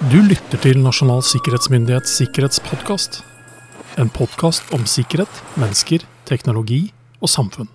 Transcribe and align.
Du 0.00 0.16
lytter 0.24 0.56
til 0.56 0.78
Nasjonal 0.80 1.20
sikkerhetsmyndighets 1.28 2.14
sikkerhetspodkast. 2.16 3.18
En 4.00 4.08
podkast 4.08 4.70
om 4.72 4.86
sikkerhet, 4.88 5.28
mennesker, 5.60 6.06
teknologi 6.24 6.86
og 7.20 7.28
samfunn. 7.28 7.68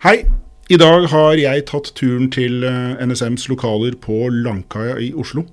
Hei! 0.00 0.24
I 0.72 0.80
dag 0.80 1.10
har 1.12 1.36
jeg 1.36 1.68
tatt 1.68 1.92
turen 2.00 2.32
til 2.32 2.64
eh, 2.64 3.04
NSMs 3.04 3.44
lokaler 3.52 4.00
på 4.00 4.30
Langkaia 4.32 4.96
i 5.04 5.12
Oslo. 5.12 5.44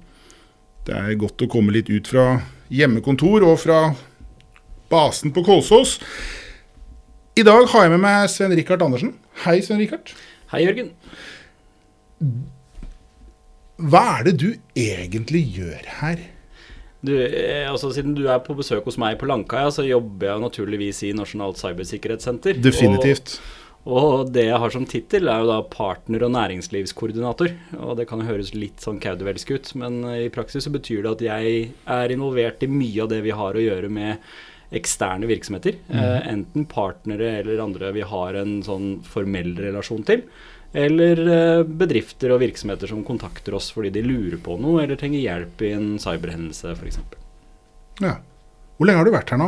Det 0.87 0.95
er 0.95 1.19
godt 1.19 1.43
å 1.43 1.51
komme 1.51 1.75
litt 1.75 1.91
ut 1.91 2.07
fra 2.07 2.37
hjemmekontor 2.71 3.43
og 3.51 3.59
fra 3.67 3.81
basen 4.87 5.35
på 5.35 5.43
Kolsås. 5.43 5.99
I 7.39 7.43
dag 7.45 7.69
har 7.71 7.85
jeg 7.85 7.91
med 7.93 8.01
meg 8.03 8.25
Sven 8.31 8.51
Rikard 8.57 8.81
Andersen. 8.83 9.13
Hei, 9.45 9.59
Sven 9.63 9.79
Rikard. 9.79 10.09
Hei, 10.51 10.65
Jørgen. 10.65 10.89
Hva 13.79 14.01
er 14.17 14.25
det 14.27 14.33
du 14.41 14.49
egentlig 14.75 15.45
gjør 15.55 15.85
her? 16.01 16.25
Du, 17.05 17.13
eh, 17.15 17.63
altså, 17.69 17.93
siden 17.95 18.17
du 18.17 18.25
er 18.27 18.41
på 18.43 18.57
besøk 18.57 18.89
hos 18.89 18.99
meg 18.99 19.15
på 19.21 19.29
Langkaia, 19.29 19.69
så 19.71 19.87
jobber 19.87 20.33
jeg 20.33 20.43
naturligvis 20.43 21.01
i 21.07 21.13
Nasjonalt 21.15 21.61
cybersikkerhetssenter. 21.61 22.59
Definitivt. 22.59 23.37
Og, 23.85 23.95
og 23.95 24.35
det 24.35 24.49
jeg 24.49 24.59
har 24.65 24.75
som 24.75 24.89
tittel, 24.89 25.31
er 25.31 25.39
jo 25.39 25.51
da 25.53 25.61
partner- 25.63 26.27
og 26.27 26.35
næringslivskoordinator. 26.35 27.55
Og 27.79 27.95
det 28.01 28.09
kan 28.11 28.27
høres 28.27 28.51
litt 28.57 28.83
sånn 28.83 28.99
kaudevelsk 28.99 29.55
ut, 29.55 29.75
men 29.79 30.01
i 30.17 30.27
praksis 30.33 30.67
så 30.67 30.75
betyr 30.75 31.05
det 31.05 31.15
at 31.15 31.27
jeg 31.29 31.67
er 31.87 32.17
involvert 32.19 32.67
i 32.67 32.73
mye 32.73 33.05
av 33.05 33.13
det 33.15 33.23
vi 33.23 33.37
har 33.45 33.55
å 33.55 33.67
gjøre 33.69 33.87
med 33.87 34.19
eksterne 34.75 35.25
virksomheter. 35.29 35.79
Mm. 35.89 35.97
Eh, 35.99 36.27
enten 36.33 36.65
partnere 36.69 37.31
eller 37.39 37.61
andre 37.63 37.91
vi 37.95 38.03
har 38.05 38.37
en 38.37 38.59
sånn 38.65 38.99
formell 39.07 39.55
relasjon 39.57 40.03
til. 40.05 40.25
Eller 40.77 41.21
eh, 41.25 41.63
bedrifter 41.65 42.35
og 42.35 42.43
virksomheter 42.43 42.91
som 42.91 43.01
kontakter 43.07 43.55
oss 43.57 43.71
fordi 43.73 43.89
de 43.95 44.03
lurer 44.05 44.37
på 44.45 44.59
noe 44.61 44.83
eller 44.83 44.99
trenger 45.01 45.23
hjelp 45.23 45.63
i 45.65 45.71
en 45.73 45.87
cyberhendelse 46.01 46.75
f.eks. 46.77 46.99
Ja. 48.03 48.19
Hvor 48.77 48.85
lenge 48.87 49.01
har 49.01 49.09
du 49.09 49.15
vært 49.17 49.33
her 49.33 49.41
nå? 49.41 49.47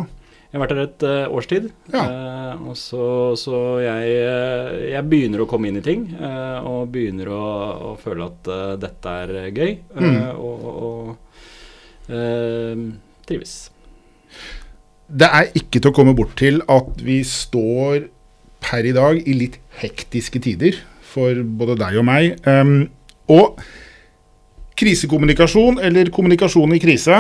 Jeg 0.52 0.58
har 0.60 0.64
vært 0.66 0.74
her 0.76 0.82
et 0.84 1.04
uh, 1.08 1.36
års 1.38 1.46
tid. 1.48 1.68
Ja. 1.94 2.02
Uh, 2.12 2.64
og 2.68 2.74
så, 2.76 3.04
så 3.40 3.60
jeg, 3.80 4.10
eh, 4.20 4.72
jeg 4.98 5.06
begynner 5.08 5.46
å 5.46 5.48
komme 5.48 5.70
inn 5.70 5.78
i 5.80 5.84
ting. 5.86 6.02
Uh, 6.20 6.58
og 6.68 6.90
begynner 6.92 7.30
å, 7.32 7.44
å 7.88 7.92
føle 8.02 8.26
at 8.28 8.50
eh, 8.52 8.74
dette 8.82 9.14
er 9.22 9.32
gøy. 9.56 9.70
eh, 9.78 10.02
Mm. 10.02 10.18
og 10.36 10.66
og 10.74 12.12
eh, 12.12 12.84
trives. 13.30 13.54
Det 15.12 15.28
er 15.28 15.52
ikke 15.58 15.82
til 15.82 15.92
å 15.92 15.96
komme 15.96 16.16
bort 16.16 16.38
til 16.40 16.62
at 16.72 17.04
vi 17.04 17.20
står 17.28 18.08
per 18.64 18.88
i 18.88 18.94
dag 18.96 19.20
i 19.20 19.36
litt 19.36 19.58
hektiske 19.82 20.40
tider 20.44 20.78
for 21.12 21.42
både 21.60 21.76
deg 21.82 21.98
og 22.00 22.08
meg. 22.08 22.38
Um, 22.48 22.86
og 23.32 23.60
krisekommunikasjon, 24.80 25.82
eller 25.84 26.12
kommunikasjon 26.14 26.76
i 26.76 26.82
krise, 26.82 27.18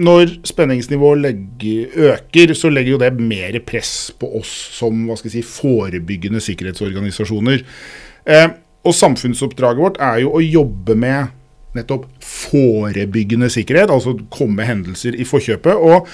når 0.00 0.36
spenningsnivået 0.46 1.22
legger, 1.24 1.96
øker, 2.12 2.52
så 2.54 2.70
legger 2.70 2.94
jo 2.94 3.00
det 3.02 3.10
mer 3.18 3.58
press 3.66 4.12
på 4.20 4.28
oss 4.38 4.52
som 4.76 5.06
hva 5.08 5.16
skal 5.18 5.32
jeg 5.32 5.40
si, 5.40 5.46
forebyggende 5.48 6.42
sikkerhetsorganisasjoner. 6.44 7.64
Eh, 8.30 8.46
og 8.86 8.94
samfunnsoppdraget 8.96 9.82
vårt 9.82 9.98
er 10.00 10.22
jo 10.22 10.36
å 10.36 10.44
jobbe 10.44 10.94
med 10.94 11.34
nettopp 11.74 12.06
forebyggende 12.24 13.50
sikkerhet, 13.52 13.90
altså 13.90 14.14
komme 14.32 14.66
hendelser 14.66 15.18
i 15.18 15.26
forkjøpet. 15.26 15.74
og 15.74 16.08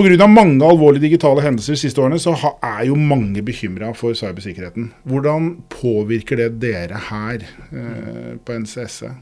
Pga. 0.00 0.26
mange 0.26 0.64
alvorlige 0.64 1.04
digitale 1.08 1.42
hendelser 1.44 1.76
de 1.76 1.80
siste 1.82 2.00
årene, 2.00 2.18
så 2.18 2.32
er 2.62 2.86
jo 2.88 2.96
mange 2.96 3.42
bekymra 3.44 3.92
for 3.96 4.16
cybersikkerheten. 4.16 4.92
Hvordan 5.04 5.50
påvirker 5.68 6.40
det 6.40 6.52
dere 6.62 7.00
her 7.10 7.44
eh, 7.72 8.38
på 8.44 8.56
NCSE? 8.62 9.12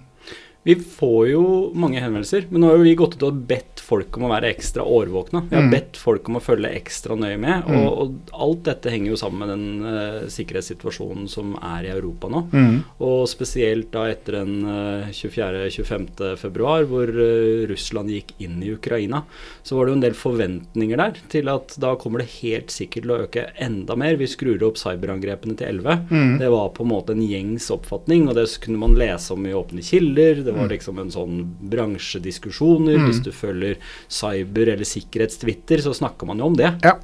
Vi 0.69 0.75
får 0.77 1.29
jo 1.31 1.43
mange 1.73 1.97
henvendelser, 2.03 2.45
men 2.53 2.61
nå 2.61 2.69
har 2.69 2.77
jo 2.77 2.85
vi 2.85 2.97
gått 3.01 3.15
ut 3.17 3.23
og 3.25 3.39
bedt 3.49 3.81
folk 3.81 4.19
om 4.19 4.27
å 4.27 4.33
være 4.35 4.51
ekstra 4.53 4.85
årvåkne. 4.85 5.47
Vi 5.49 5.57
har 5.57 5.63
Mm. 5.65 5.71
bedt 5.73 5.97
folk 5.97 6.29
om 6.29 6.37
å 6.37 6.43
følge 6.45 6.69
ekstra 6.77 7.17
nøye 7.17 7.39
med. 7.41 7.65
Mm. 7.65 7.79
Og, 7.79 7.89
og 8.03 8.35
alt 8.37 8.67
dette 8.67 8.91
henger 8.93 9.15
jo 9.15 9.17
sammen 9.17 9.41
med 9.41 9.49
den 9.55 9.87
uh, 9.87 10.27
sikkerhetssituasjonen 10.29 11.25
som 11.33 11.55
er 11.57 11.87
i 11.89 11.93
Europa 11.95 12.29
nå. 12.29 12.43
Mm. 12.53 12.77
Og 13.01 13.23
spesielt 13.33 13.89
da 13.97 14.05
etter 14.13 14.37
den 14.43 14.59
uh, 14.69 15.09
24.-25. 15.09 16.37
februar, 16.37 16.85
hvor 16.91 17.09
uh, 17.09 17.65
Russland 17.71 18.13
gikk 18.13 18.35
inn 18.45 18.61
i 18.63 18.75
Ukraina, 18.77 19.23
så 19.65 19.77
var 19.79 19.87
det 19.89 19.95
jo 19.95 19.99
en 20.03 20.05
del 20.05 20.19
forventninger 20.21 21.01
der 21.01 21.17
til 21.33 21.49
at 21.49 21.79
da 21.81 21.95
kommer 22.01 22.21
det 22.27 22.29
helt 22.43 22.73
sikkert 22.75 23.07
til 23.09 23.15
å 23.17 23.21
øke 23.25 23.47
enda 23.65 23.97
mer. 23.97 24.21
Vi 24.21 24.29
skrur 24.29 24.63
opp 24.69 24.77
cyberangrepene 24.81 25.57
til 25.57 25.81
11. 25.81 26.05
Mm. 26.13 26.37
Det 26.45 26.53
var 26.53 26.69
på 26.77 26.85
en 26.85 26.93
måte 26.93 27.17
en 27.17 27.25
gjengs 27.25 27.71
oppfatning, 27.73 28.29
og 28.29 28.37
det 28.37 28.47
kunne 28.61 28.85
man 28.85 28.97
lese 28.99 29.33
om 29.33 29.49
i 29.49 29.55
åpne 29.57 29.81
kilder. 29.87 30.45
Det 30.45 30.53
var 30.53 30.58
liksom 30.67 30.99
en 30.99 31.11
sånn 31.15 31.39
bransjediskusjoner. 31.71 32.99
Hvis 33.07 33.23
du 33.23 33.31
følger 33.33 33.77
cyber- 34.09 34.73
eller 34.75 34.85
sikkerhetstwitter, 34.89 35.79
så 35.85 35.95
snakker 35.95 36.27
man 36.27 36.39
jo 36.43 36.47
om 36.51 36.57
det. 36.59 36.73
Ja. 36.85 36.97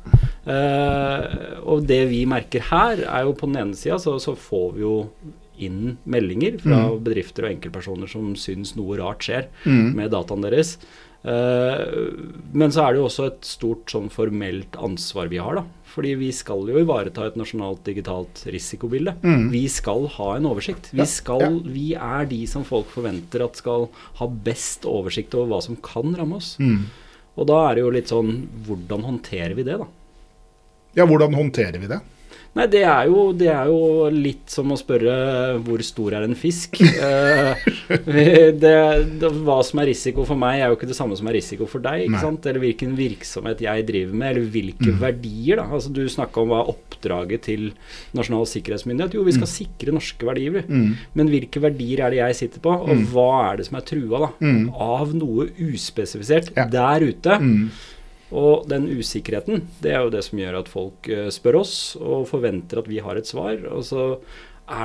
Uh, 0.44 1.62
og 1.64 1.86
det 1.88 2.02
vi 2.10 2.24
merker 2.28 2.60
her, 2.70 3.04
er 3.06 3.24
jo 3.28 3.32
på 3.38 3.46
den 3.50 3.60
ene 3.62 3.78
sida 3.78 3.96
så, 4.02 4.16
så 4.20 4.34
får 4.36 4.74
vi 4.76 4.84
jo 4.84 4.96
inn 5.64 5.96
meldinger 6.10 6.56
fra 6.58 6.80
bedrifter 6.98 7.46
og 7.46 7.52
enkeltpersoner 7.54 8.10
som 8.10 8.32
syns 8.34 8.72
noe 8.74 8.96
rart 8.98 9.22
skjer 9.22 9.46
Mm. 9.64 9.94
med 9.94 10.10
dataen 10.10 10.42
deres. 10.42 10.76
Eh, 11.24 11.84
men 12.52 12.72
så 12.72 12.84
er 12.84 12.94
det 12.94 13.00
jo 13.00 13.06
også 13.08 13.26
et 13.30 13.46
stort 13.48 13.88
sånn 13.90 14.10
formelt 14.12 14.76
ansvar 14.76 15.30
vi 15.32 15.40
har, 15.40 15.60
da. 15.62 15.64
Fordi 15.94 16.14
vi 16.18 16.30
skal 16.34 16.66
jo 16.68 16.80
ivareta 16.80 17.24
et 17.28 17.36
nasjonalt 17.38 17.84
digitalt 17.86 18.42
risikobilde. 18.50 19.14
Mm. 19.22 19.46
Vi 19.52 19.62
skal 19.70 20.08
ha 20.16 20.34
en 20.36 20.48
oversikt. 20.50 20.90
Vi, 20.92 21.00
Ja, 21.00 21.06
skal, 21.08 21.44
ja. 21.46 21.50
vi 21.76 21.86
er 21.94 22.26
de 22.30 22.40
som 22.50 22.66
folk 22.66 22.90
forventer 22.92 23.44
at 23.46 23.56
skal 23.56 23.88
ha 24.20 24.26
best 24.26 24.84
oversikt 24.90 25.34
over 25.38 25.54
hva 25.54 25.62
som 25.62 25.78
kan 25.80 26.14
ramme 26.18 26.40
oss. 26.42 26.56
Mm. 26.58 26.88
Og 27.38 27.46
da 27.50 27.60
er 27.68 27.74
det 27.74 27.82
jo 27.82 27.90
litt 27.90 28.10
sånn 28.12 28.34
Hvordan 28.66 29.02
håndterer 29.02 29.54
vi 29.58 29.64
det, 29.66 29.78
da? 29.80 29.86
ja, 30.94 31.02
hvordan 31.06 31.34
håndterer 31.34 31.80
vi 31.82 31.88
det? 31.90 31.98
Nei, 32.54 32.68
det 32.70 32.84
er, 32.86 33.08
jo, 33.10 33.32
det 33.34 33.48
er 33.50 33.66
jo 33.66 34.08
litt 34.14 34.52
som 34.52 34.70
å 34.70 34.76
spørre 34.78 35.14
hvor 35.66 35.80
stor 35.82 36.14
er 36.14 36.22
en 36.22 36.36
fisk. 36.38 36.78
Eh, 36.86 37.64
det, 38.06 38.60
det, 38.62 39.30
hva 39.42 39.56
som 39.66 39.80
er 39.82 39.88
risiko 39.90 40.22
for 40.28 40.38
meg, 40.38 40.60
er 40.62 40.70
jo 40.70 40.76
ikke 40.78 40.86
det 40.86 40.94
samme 40.94 41.16
som 41.18 41.26
er 41.26 41.34
risiko 41.34 41.66
for 41.66 41.82
deg. 41.82 42.04
Nei. 42.04 42.12
ikke 42.12 42.20
sant? 42.22 42.46
Eller 42.46 42.62
hvilken 42.62 42.92
virksomhet 42.98 43.64
jeg 43.64 43.86
driver 43.88 44.14
med, 44.20 44.30
eller 44.36 44.46
hvilke 44.54 44.92
Mm. 44.94 45.00
verdier. 45.00 45.56
da. 45.56 45.64
Altså 45.74 45.90
Du 45.96 46.02
snakka 46.06 46.42
om 46.44 46.52
hva 46.52 46.60
er 46.62 46.70
oppdraget 46.74 47.42
til 47.48 47.64
Nasjonal 48.14 48.46
sikkerhetsmyndighet. 48.46 49.14
Jo, 49.18 49.24
vi 49.26 49.32
skal 49.34 49.50
sikre 49.50 49.94
norske 49.96 50.26
verdier. 50.28 50.62
Mm. 50.68 50.94
Men 51.18 51.32
hvilke 51.32 51.58
verdier 51.64 52.04
er 52.06 52.10
det 52.14 52.20
jeg 52.22 52.38
sitter 52.44 52.60
på, 52.60 52.70
og 52.84 53.02
hva 53.10 53.26
er 53.50 53.56
det 53.58 53.66
som 53.66 53.80
er 53.80 53.88
trua 53.88 54.20
da? 54.26 54.30
Mm. 54.44 54.70
av 54.78 55.14
noe 55.18 55.48
uspesifisert 55.58 56.52
Ja. 56.56 56.66
der 56.70 57.02
ute? 57.10 57.40
Mm. 58.34 58.40
Og 58.40 58.66
den 58.70 58.88
usikkerheten, 58.90 59.68
det 59.84 59.94
er 59.94 60.02
jo 60.02 60.14
det 60.14 60.24
som 60.26 60.40
gjør 60.40 60.58
at 60.60 60.72
folk 60.72 61.08
eh, 61.12 61.28
spør 61.34 61.60
oss 61.62 61.76
og 62.00 62.26
forventer 62.32 62.82
at 62.82 62.90
vi 62.90 62.98
har 63.04 63.20
et 63.20 63.30
svar. 63.30 63.60
Og 63.70 63.86
så 63.86 64.08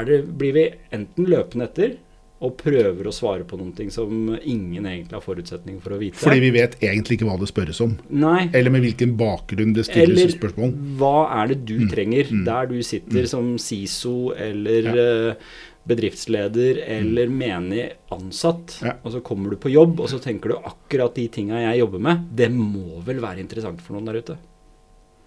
det, 0.05 0.21
blir 0.37 0.53
vi 0.53 0.69
enten 0.95 1.27
løpende 1.29 1.69
etter 1.69 1.97
og 2.39 2.53
prøver 2.55 3.07
å 3.09 3.11
svare 3.11 3.43
på 3.43 3.57
noe 3.59 3.85
som 3.91 4.11
ingen 4.37 4.85
egentlig 4.87 5.17
har 5.17 5.23
forutsetning 5.23 5.79
for 5.83 5.95
å 5.95 5.99
vite. 5.99 6.19
Fordi 6.21 6.39
vi 6.39 6.51
vet 6.55 6.77
egentlig 6.79 7.17
ikke 7.17 7.27
hva 7.27 7.35
det 7.41 7.49
spørres 7.51 7.81
om. 7.83 7.97
Nei. 8.15 8.45
Eller 8.55 8.71
med 8.71 8.85
hvilken 8.85 9.17
bakgrunn 9.19 9.73
det 9.75 9.89
stilles 9.89 10.21
Eller 10.23 10.31
spørsmål. 10.37 10.71
hva 11.01 11.17
er 11.41 11.51
det 11.51 11.59
du 11.67 11.75
trenger 11.91 12.31
der 12.47 12.71
du 12.71 12.77
sitter 12.85 13.27
som 13.27 13.57
SISO 13.59 14.31
eller 14.39 14.87
eh, 15.03 15.49
bedriftsleder 15.89 16.79
eller 16.85 17.31
menig 17.33 17.87
ansatt, 18.13 18.77
Ja. 18.85 18.95
og 19.03 19.15
så 19.15 19.21
kommer 19.25 19.51
du 19.53 19.57
på 19.61 19.71
jobb, 19.73 19.99
og 19.99 20.09
så 20.11 20.19
tenker 20.21 20.53
du 20.53 20.57
akkurat 20.57 21.15
de 21.17 21.27
tinga 21.27 21.61
jeg 21.65 21.81
jobber 21.81 21.99
med, 22.05 22.27
det 22.35 22.51
må 22.53 23.01
vel 23.05 23.21
være 23.23 23.41
interessant 23.43 23.81
for 23.81 23.97
noen 23.97 24.09
der 24.09 24.21
ute. 24.21 24.37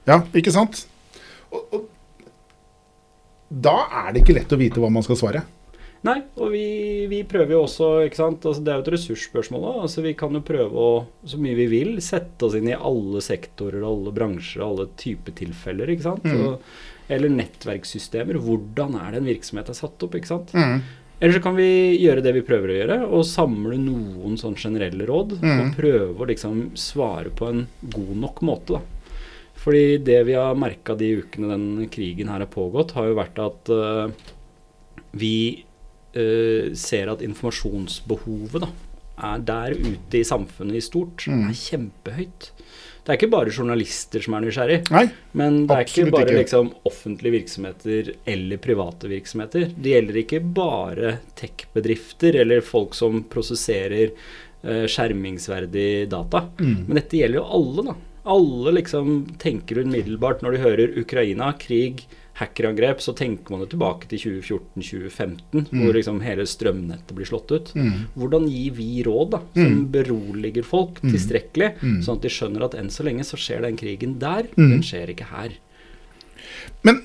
Ja, 0.08 0.22
ikke 0.34 0.54
sant? 0.54 0.86
Og, 1.52 1.66
og 1.74 1.88
da 3.52 3.74
er 4.06 4.12
det 4.12 4.22
ikke 4.22 4.38
lett 4.38 4.54
å 4.54 4.60
vite 4.60 4.80
hva 4.80 4.88
man 4.92 5.04
skal 5.04 5.18
svare. 5.20 5.42
Nei, 6.02 6.16
og 6.34 6.48
vi, 6.50 7.06
vi 7.06 7.20
prøver 7.28 7.54
jo 7.54 7.60
også, 7.62 7.88
ikke 8.08 8.18
sant. 8.18 8.46
Altså, 8.48 8.62
det 8.64 8.72
er 8.72 8.80
jo 8.80 8.82
et 8.82 8.92
ressursspørsmål 8.96 9.66
òg. 9.68 9.76
Altså, 9.84 10.02
vi 10.02 10.14
kan 10.18 10.34
jo 10.34 10.40
prøve 10.42 10.72
å, 10.82 10.88
så 11.28 11.38
mye 11.38 11.54
vi 11.60 11.68
vil, 11.70 11.92
sette 12.02 12.48
oss 12.48 12.56
inn 12.58 12.72
i 12.72 12.74
alle 12.74 13.22
sektorer, 13.22 13.84
alle 13.86 14.10
bransjer, 14.14 14.64
alle 14.66 14.88
typer 14.98 15.36
tilfeller, 15.38 15.92
ikke 15.94 16.08
sant. 16.08 16.26
Mm. 16.26 16.40
Og, 16.48 16.74
eller 17.14 17.32
nettverkssystemer. 17.32 18.40
Hvordan 18.42 18.96
er 19.00 19.12
det 19.12 19.22
en 19.22 19.30
virksomhet 19.30 19.70
er 19.72 19.78
satt 19.78 20.04
opp, 20.06 20.16
ikke 20.18 20.30
sant. 20.30 20.52
Mm. 20.56 20.82
Eller 21.22 21.36
så 21.36 21.42
kan 21.44 21.54
vi 21.54 21.68
gjøre 22.02 22.22
det 22.24 22.32
vi 22.34 22.42
prøver 22.42 22.72
å 22.72 22.76
gjøre, 22.80 22.96
og 23.14 23.26
samle 23.28 23.76
noen 23.78 24.34
sånn 24.40 24.56
generelle 24.58 25.06
råd. 25.06 25.36
Mm. 25.38 25.52
Og 25.54 25.76
prøve 25.76 26.24
å 26.24 26.30
liksom 26.32 26.64
svare 26.78 27.30
på 27.30 27.46
en 27.46 27.66
god 27.94 28.16
nok 28.24 28.42
måte, 28.48 28.80
da. 28.80 28.82
Fordi 29.62 30.00
det 30.02 30.18
vi 30.26 30.34
har 30.34 30.58
merka 30.58 30.96
de 30.98 31.12
ukene 31.22 31.52
den 31.52 31.90
krigen 31.94 32.32
her 32.32 32.42
har 32.42 32.50
pågått, 32.50 32.96
har 32.96 33.06
jo 33.06 33.18
vært 33.20 33.38
at 33.38 33.70
uh, 33.70 34.32
vi 35.14 35.36
uh, 36.16 36.72
ser 36.74 37.12
at 37.12 37.22
informasjonsbehovet 37.22 38.64
da, 38.64 38.72
er 39.22 39.44
der 39.46 39.76
ute 39.78 40.18
i 40.18 40.26
samfunnet 40.26 40.80
i 40.80 40.82
stort, 40.82 41.28
Mm. 41.30 41.44
er 41.46 41.54
kjempehøyt. 41.54 42.50
Det 43.02 43.10
er 43.10 43.18
ikke 43.18 43.32
bare 43.32 43.50
journalister 43.50 44.22
som 44.22 44.36
er 44.38 44.44
nysgjerrig. 44.44 44.76
Nei, 44.94 45.06
Men 45.38 45.56
det 45.66 45.74
er 45.74 45.88
ikke 45.88 46.04
bare 46.14 46.28
ikke. 46.28 46.38
liksom 46.44 46.68
offentlige 46.86 47.34
virksomheter 47.34 48.12
eller 48.30 48.60
private 48.62 49.10
virksomheter. 49.10 49.72
Det 49.74 49.96
gjelder 49.96 50.18
ikke 50.22 50.40
bare 50.54 51.16
tech-bedrifter 51.38 52.38
eller 52.44 52.62
folk 52.62 52.94
som 52.94 53.24
prosesserer 53.32 54.12
uh, 54.14 54.86
skjermingsverdig 54.86 56.06
data. 56.14 56.44
Mm. 56.62 56.76
Men 56.86 57.00
dette 57.00 57.18
gjelder 57.18 57.40
jo 57.40 57.46
alle, 57.58 57.86
da. 57.90 57.96
Alle 58.36 58.76
liksom 58.78 59.16
tenker 59.42 59.82
umiddelbart 59.82 60.44
når 60.46 60.54
de 60.54 60.62
hører 60.62 60.98
Ukraina, 61.02 61.50
krig, 61.58 62.04
hackerangrep, 62.40 63.00
så 63.04 63.12
tenker 63.16 63.52
man 63.52 63.60
jo 63.60 63.66
tilbake 63.74 64.08
til 64.08 64.18
2014-2015, 64.42 65.66
hvor 65.70 65.92
liksom 65.92 66.20
hele 66.24 66.46
strømnettet 66.48 67.12
blir 67.16 67.28
slått 67.28 67.52
ut. 67.52 67.72
Mm. 67.76 68.06
Hvordan 68.16 68.46
gir 68.48 68.72
vi 68.78 69.02
råd 69.04 69.30
da, 69.34 69.40
som 69.54 69.82
beroliger 69.92 70.64
folk 70.64 71.00
tilstrekkelig, 71.04 71.74
Mm. 71.82 71.98
sånn 72.02 72.16
at 72.16 72.22
de 72.22 72.28
skjønner 72.32 72.64
at 72.64 72.74
enn 72.74 72.88
så 72.90 73.04
lenge 73.04 73.24
så 73.28 73.36
skjer 73.36 73.62
den 73.62 73.76
krigen 73.76 74.18
der, 74.18 74.48
Mm. 74.56 74.70
den 74.70 74.82
skjer 74.82 75.10
ikke 75.12 75.28
her. 75.28 75.52
Men 76.82 77.02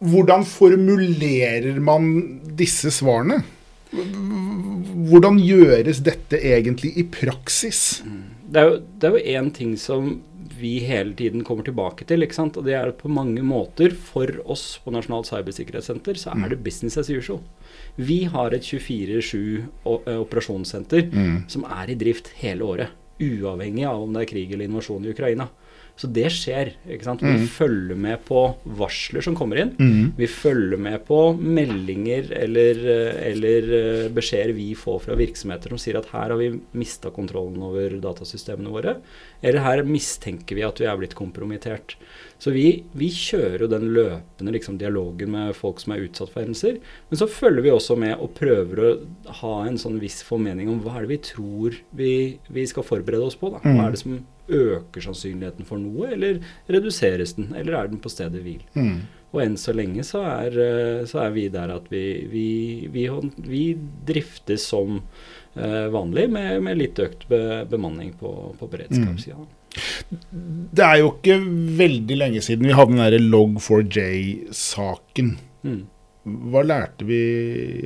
hvordan 0.00 0.44
formulerer 0.48 1.80
man 1.80 2.40
disse 2.56 2.90
svarene? 2.94 3.42
Hvordan 3.90 5.40
gjøres 5.42 6.00
dette 6.06 6.38
egentlig 6.38 6.92
i 6.96 7.04
praksis? 7.04 8.02
Det 8.50 8.62
er 8.62 9.16
jo 9.16 9.24
én 9.40 9.52
ting 9.54 9.76
som 9.76 10.22
vi 10.58 10.78
hele 10.84 11.14
tiden 11.16 11.44
kommer 11.46 11.66
tilbake 11.66 12.06
til, 12.08 12.24
ikke 12.24 12.36
sant? 12.36 12.56
og 12.58 12.66
det 12.66 12.74
er 12.78 12.92
på 12.96 13.10
mange 13.12 13.42
måter 13.46 13.94
for 13.94 14.30
oss 14.50 14.78
på 14.84 14.92
Nasjonalt 14.94 15.30
cybersikkerhetssenter 15.30 16.18
så 16.20 16.34
er 16.34 16.52
det 16.52 16.62
business 16.64 16.98
as 17.00 17.10
usual. 17.10 17.42
Vi 17.96 18.24
har 18.30 18.54
et 18.56 18.66
24-7 18.66 19.68
operasjonssenter 19.84 21.08
mm. 21.10 21.36
som 21.52 21.66
er 21.68 21.92
i 21.92 21.98
drift 22.00 22.32
hele 22.40 22.66
året. 22.66 22.96
Uavhengig 23.20 23.84
av 23.84 24.02
om 24.02 24.14
det 24.14 24.24
er 24.24 24.30
krig 24.30 24.54
eller 24.54 24.70
invasjon 24.70 25.04
i 25.04 25.12
Ukraina. 25.12 25.50
Så 26.00 26.08
det 26.08 26.30
skjer. 26.32 26.70
ikke 26.88 27.04
sant? 27.04 27.20
Vi 27.20 27.44
følger 27.52 27.98
med 28.00 28.22
på 28.24 28.40
varsler 28.64 29.20
som 29.20 29.34
kommer 29.36 29.58
inn. 29.60 29.74
Vi 30.16 30.26
følger 30.32 30.80
med 30.80 31.02
på 31.04 31.18
meldinger 31.36 32.30
eller, 32.40 32.80
eller 33.28 33.68
eh, 33.76 34.08
beskjeder 34.16 34.54
vi 34.56 34.70
får 34.74 35.02
fra 35.04 35.18
virksomheter 35.20 35.68
som 35.74 35.82
sier 35.82 35.98
at 36.00 36.08
her 36.14 36.32
har 36.32 36.38
vi 36.40 36.54
mista 36.72 37.12
kontrollen 37.12 37.60
over 37.68 37.98
datasystemene 38.00 38.72
våre. 38.72 38.96
Eller 39.44 39.60
her 39.66 39.84
mistenker 39.84 40.56
vi 40.56 40.64
at 40.64 40.80
vi 40.80 40.88
er 40.88 40.96
blitt 40.96 41.14
kompromittert. 41.18 41.98
Så 42.40 42.54
vi, 42.56 42.82
vi 42.96 43.10
kjører 43.12 43.66
jo 43.66 43.68
den 43.68 43.90
løpende 43.92 44.56
liksom, 44.56 44.78
dialogen 44.80 45.34
med 45.36 45.52
folk 45.58 45.82
som 45.84 45.92
er 45.92 46.06
utsatt 46.06 46.32
for 46.32 46.40
hendelser. 46.40 46.80
Men 47.10 47.20
så 47.20 47.28
følger 47.28 47.66
vi 47.68 47.74
også 47.76 47.98
med 48.00 48.16
og 48.16 48.32
prøver 48.40 48.80
å 48.80 48.90
ha 49.42 49.54
en 49.68 49.76
sånn 49.76 50.00
viss 50.00 50.22
formening 50.24 50.72
om 50.72 50.80
hva 50.80 50.96
er 50.96 51.04
det 51.04 51.12
vi 51.12 51.24
tror 51.34 51.76
vi, 51.92 52.12
vi 52.48 52.64
skal 52.72 52.88
forberede 52.88 53.28
oss 53.28 53.36
på. 53.36 53.52
Da. 53.52 53.60
Hva 53.76 53.90
er 53.90 53.98
det 53.98 54.00
som 54.06 54.22
øker 54.50 55.00
sannsynligheten 55.04 55.66
for 55.68 55.78
noe, 55.80 56.10
eller 56.14 56.40
reduseres 56.70 57.34
den, 57.38 57.46
eller 57.56 57.72
er 57.78 57.86
den 57.92 58.00
på 58.02 58.12
stedet 58.12 58.42
hvil? 58.44 58.62
Mm. 58.74 58.98
Og 59.30 59.42
enn 59.44 59.56
så 59.60 59.72
lenge 59.76 60.02
så 60.06 60.22
er, 60.26 60.56
eh, 60.58 61.04
så 61.06 61.18
er 61.24 61.30
vi 61.36 61.48
der 61.52 61.70
at 61.76 61.86
vi, 61.92 62.04
vi, 62.30 62.48
vi, 62.90 63.06
vi 63.46 63.64
driftes 64.06 64.62
som 64.72 64.88
eh, 65.54 65.86
vanlig, 65.94 66.26
med, 66.34 66.62
med 66.66 66.80
litt 66.80 66.98
økt 67.02 67.28
be, 67.30 67.40
bemanning 67.70 68.12
på, 68.18 68.30
på 68.58 68.64
beredskapssida. 68.72 69.38
Det 70.10 70.82
er 70.82 70.96
jo 70.98 71.14
ikke 71.14 71.38
veldig 71.78 72.16
lenge 72.18 72.40
siden 72.42 72.66
vi 72.66 72.74
hadde 72.74 72.90
den 72.96 73.04
derre 73.04 73.22
Log4j-saken. 73.22 75.38
Mm. 75.62 75.86
Hva 76.50 76.62
lærte 76.66 77.06
vi 77.06 77.22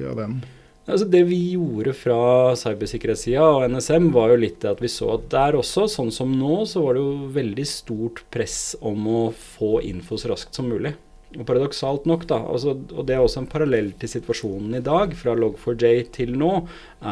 av 0.08 0.16
den? 0.22 0.40
Altså 0.84 1.06
Det 1.08 1.22
vi 1.30 1.38
gjorde 1.54 1.94
fra 1.96 2.18
cybersikkerhetssida 2.60 3.44
og 3.56 3.64
NSM, 3.72 4.10
var 4.12 4.34
jo 4.34 4.42
litt 4.42 4.66
at 4.68 4.82
vi 4.84 4.90
så 4.92 5.14
at 5.14 5.30
der 5.32 5.56
også, 5.56 5.86
sånn 5.88 6.12
som 6.12 6.34
nå, 6.36 6.64
så 6.68 6.82
var 6.84 6.96
det 6.96 7.04
jo 7.04 7.30
veldig 7.32 7.66
stort 7.68 8.20
press 8.34 8.74
om 8.84 9.08
å 9.08 9.22
få 9.32 9.78
info 9.86 10.20
så 10.20 10.34
raskt 10.34 10.58
som 10.58 10.68
mulig. 10.68 10.92
Og 11.34 11.46
paradoksalt 11.48 12.04
nok, 12.06 12.26
da, 12.30 12.38
altså, 12.52 12.76
og 12.76 13.06
det 13.08 13.16
er 13.16 13.24
også 13.24 13.42
en 13.42 13.50
parallell 13.50 13.94
til 13.98 14.12
situasjonen 14.12 14.76
i 14.78 14.82
dag, 14.84 15.16
fra 15.18 15.34
Log4j 15.38 15.94
til 16.14 16.36
nå, 16.38 16.52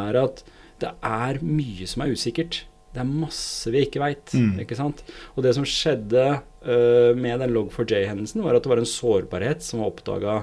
er 0.03 0.21
at 0.21 0.45
det 0.83 0.93
er 1.07 1.41
mye 1.47 1.89
som 1.89 2.05
er 2.05 2.13
usikkert. 2.13 2.63
Det 2.93 3.01
er 3.01 3.09
masse 3.09 3.71
vi 3.73 3.87
ikke 3.87 4.03
veit. 4.03 4.35
Mm. 4.37 4.61
Ikke? 4.63 4.77
Og 5.33 5.47
det 5.47 5.55
som 5.57 5.65
skjedde 5.65 6.27
uh, 6.37 7.13
med 7.17 7.41
den 7.41 7.55
Log4j-hendelsen, 7.57 8.45
var 8.45 8.59
at 8.59 8.67
det 8.67 8.73
var 8.75 8.83
en 8.83 8.93
sårbarhet 8.93 9.65
som 9.65 9.81
var 9.81 9.95
oppdaga 9.95 10.37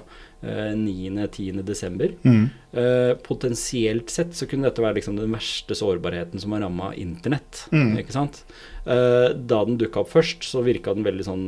uh, 0.43 0.71
9.-10.12. 0.77 2.15
Mm. 2.23 2.47
Uh, 2.73 3.13
potensielt 3.25 4.13
sett 4.13 4.35
så 4.37 4.47
kunne 4.49 4.67
dette 4.69 4.83
være 4.83 4.99
liksom 4.99 5.19
den 5.19 5.33
verste 5.33 5.77
sårbarheten 5.77 6.41
som 6.41 6.55
har 6.55 6.65
ramma 6.65 6.93
internett. 6.99 7.65
Mm. 7.73 7.97
ikke 8.01 8.15
sant? 8.15 8.43
Uh, 8.85 9.35
da 9.35 9.63
den 9.67 9.79
dukka 9.81 10.03
opp 10.03 10.13
først, 10.13 10.47
så 10.47 10.65
virka 10.65 10.95
den 10.95 11.07
veldig 11.07 11.27
sånn 11.27 11.45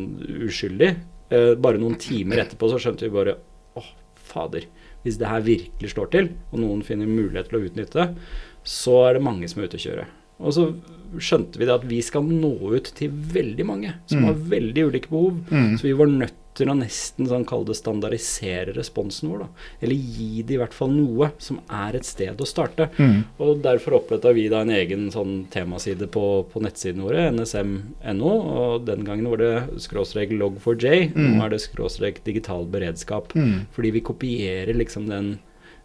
uskyldig. 0.47 0.93
Uh, 1.31 1.53
bare 1.61 1.81
noen 1.81 1.99
timer 2.01 2.43
etterpå 2.45 2.71
så 2.71 2.79
skjønte 2.81 3.07
vi 3.07 3.15
bare 3.15 3.38
åh, 3.79 3.91
fader. 4.33 4.67
Hvis 5.05 5.17
det 5.17 5.29
her 5.29 5.43
virkelig 5.45 5.95
slår 5.95 6.11
til, 6.13 6.33
og 6.51 6.61
noen 6.61 6.83
finner 6.85 7.09
mulighet 7.09 7.49
til 7.49 7.61
å 7.61 7.67
utnytte 7.67 8.03
det, 8.03 8.25
så 8.67 8.99
er 9.07 9.17
det 9.17 9.25
mange 9.25 9.47
som 9.49 9.61
er 9.61 9.71
ute 9.71 9.79
å 9.79 9.85
kjøre. 9.88 10.09
Og 10.41 10.53
så 10.53 10.73
skjønte 11.19 11.59
vi 11.59 11.65
det 11.67 11.73
at 11.75 11.83
vi 11.89 12.01
skal 12.01 12.23
nå 12.23 12.53
ut 12.71 12.91
til 12.95 13.09
veldig 13.11 13.65
mange 13.67 13.93
som 14.07 14.19
Mm. 14.21 14.25
har 14.25 14.33
veldig 14.57 14.85
ulike 14.91 15.09
behov. 15.09 15.41
Mm. 15.51 15.77
Så 15.77 15.81
vi 15.83 15.91
var 15.93 16.07
nødt 16.07 16.38
til 16.53 16.67
å 16.67 16.75
nesten 16.75 17.27
sånn 17.27 17.45
kalle 17.47 17.65
det 17.65 17.75
standardisere 17.79 18.73
responsen 18.75 19.29
vår. 19.29 19.39
da. 19.39 19.47
Eller 19.81 19.95
gi 19.95 20.41
det 20.43 20.53
i 20.55 20.57
hvert 20.57 20.73
fall 20.73 20.89
noe 20.91 21.31
som 21.39 21.59
er 21.69 21.95
et 21.95 22.03
sted 22.05 22.35
å 22.38 22.45
starte. 22.47 22.89
Mm. 22.97 23.23
Og 23.39 23.61
derfor 23.61 23.95
oppretta 23.99 24.33
vi 24.33 24.47
da 24.49 24.61
en 24.61 24.69
egen 24.69 25.09
sånn 25.11 25.47
temaside 25.49 26.07
på, 26.11 26.45
på 26.51 26.61
nettsidene 26.61 27.03
våre, 27.03 27.31
nsm.no. 27.31 28.31
Og 28.31 28.85
den 28.85 29.03
gangen 29.07 29.29
var 29.31 29.38
det 29.38 29.79
skråstrek 29.79 30.31
log4j, 30.35 31.13
Mm. 31.13 31.38
nå 31.38 31.45
er 31.45 31.49
det 31.49 31.61
skråstrek 31.61 32.23
digital 32.23 32.65
beredskap. 32.65 33.33
Mm. 33.33 33.67
Fordi 33.71 33.91
vi 33.91 34.01
kopierer 34.01 34.73
liksom 34.75 35.07
den, 35.07 35.39